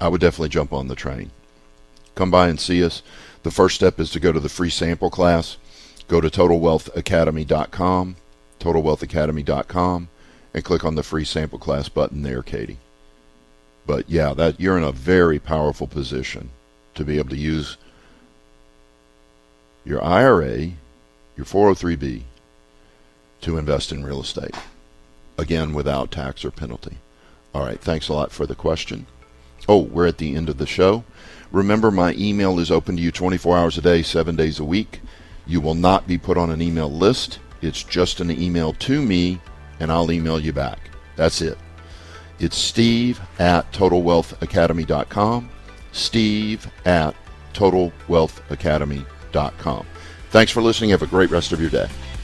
I 0.00 0.08
would 0.08 0.20
definitely 0.20 0.50
jump 0.50 0.72
on 0.72 0.88
the 0.88 0.94
train 0.94 1.30
come 2.18 2.30
by 2.32 2.48
and 2.48 2.58
see 2.58 2.82
us. 2.82 3.02
The 3.44 3.52
first 3.52 3.76
step 3.76 4.00
is 4.00 4.10
to 4.10 4.20
go 4.20 4.32
to 4.32 4.40
the 4.40 4.48
free 4.48 4.70
sample 4.70 5.08
class. 5.08 5.56
Go 6.08 6.20
to 6.20 6.28
totalwealthacademy.com, 6.28 8.16
totalwealthacademy.com, 8.58 10.08
and 10.52 10.64
click 10.64 10.84
on 10.84 10.94
the 10.96 11.02
free 11.04 11.24
sample 11.24 11.60
class 11.60 11.88
button 11.88 12.22
there, 12.22 12.42
Katie. 12.42 12.78
But 13.86 14.10
yeah, 14.10 14.34
that 14.34 14.58
you're 14.58 14.76
in 14.76 14.84
a 14.84 14.92
very 14.92 15.38
powerful 15.38 15.86
position 15.86 16.50
to 16.94 17.04
be 17.04 17.18
able 17.18 17.30
to 17.30 17.36
use 17.36 17.76
your 19.84 20.02
IRA, 20.02 20.72
your 21.36 21.46
403b 21.46 22.22
to 23.42 23.56
invest 23.56 23.92
in 23.92 24.04
real 24.04 24.20
estate. 24.20 24.56
Again, 25.38 25.72
without 25.72 26.10
tax 26.10 26.44
or 26.44 26.50
penalty. 26.50 26.96
All 27.58 27.64
right, 27.64 27.80
thanks 27.80 28.08
a 28.08 28.12
lot 28.12 28.30
for 28.30 28.46
the 28.46 28.54
question. 28.54 29.06
Oh, 29.68 29.78
we're 29.78 30.06
at 30.06 30.18
the 30.18 30.36
end 30.36 30.48
of 30.48 30.58
the 30.58 30.66
show. 30.66 31.02
Remember, 31.50 31.90
my 31.90 32.14
email 32.14 32.60
is 32.60 32.70
open 32.70 32.94
to 32.94 33.02
you 33.02 33.10
24 33.10 33.58
hours 33.58 33.76
a 33.76 33.80
day, 33.80 34.02
seven 34.02 34.36
days 34.36 34.60
a 34.60 34.64
week. 34.64 35.00
You 35.44 35.60
will 35.60 35.74
not 35.74 36.06
be 36.06 36.18
put 36.18 36.38
on 36.38 36.50
an 36.50 36.62
email 36.62 36.88
list. 36.88 37.40
It's 37.60 37.82
just 37.82 38.20
an 38.20 38.30
email 38.30 38.74
to 38.74 39.02
me, 39.02 39.40
and 39.80 39.90
I'll 39.90 40.12
email 40.12 40.38
you 40.38 40.52
back. 40.52 40.78
That's 41.16 41.42
it. 41.42 41.58
It's 42.38 42.56
steve 42.56 43.20
at 43.40 43.72
totalwealthacademy.com. 43.72 45.50
Steve 45.90 46.70
at 46.84 47.16
totalwealthacademy.com. 47.54 49.86
Thanks 50.30 50.52
for 50.52 50.62
listening. 50.62 50.90
Have 50.90 51.02
a 51.02 51.08
great 51.08 51.30
rest 51.30 51.50
of 51.50 51.60
your 51.60 51.70
day. 51.70 51.88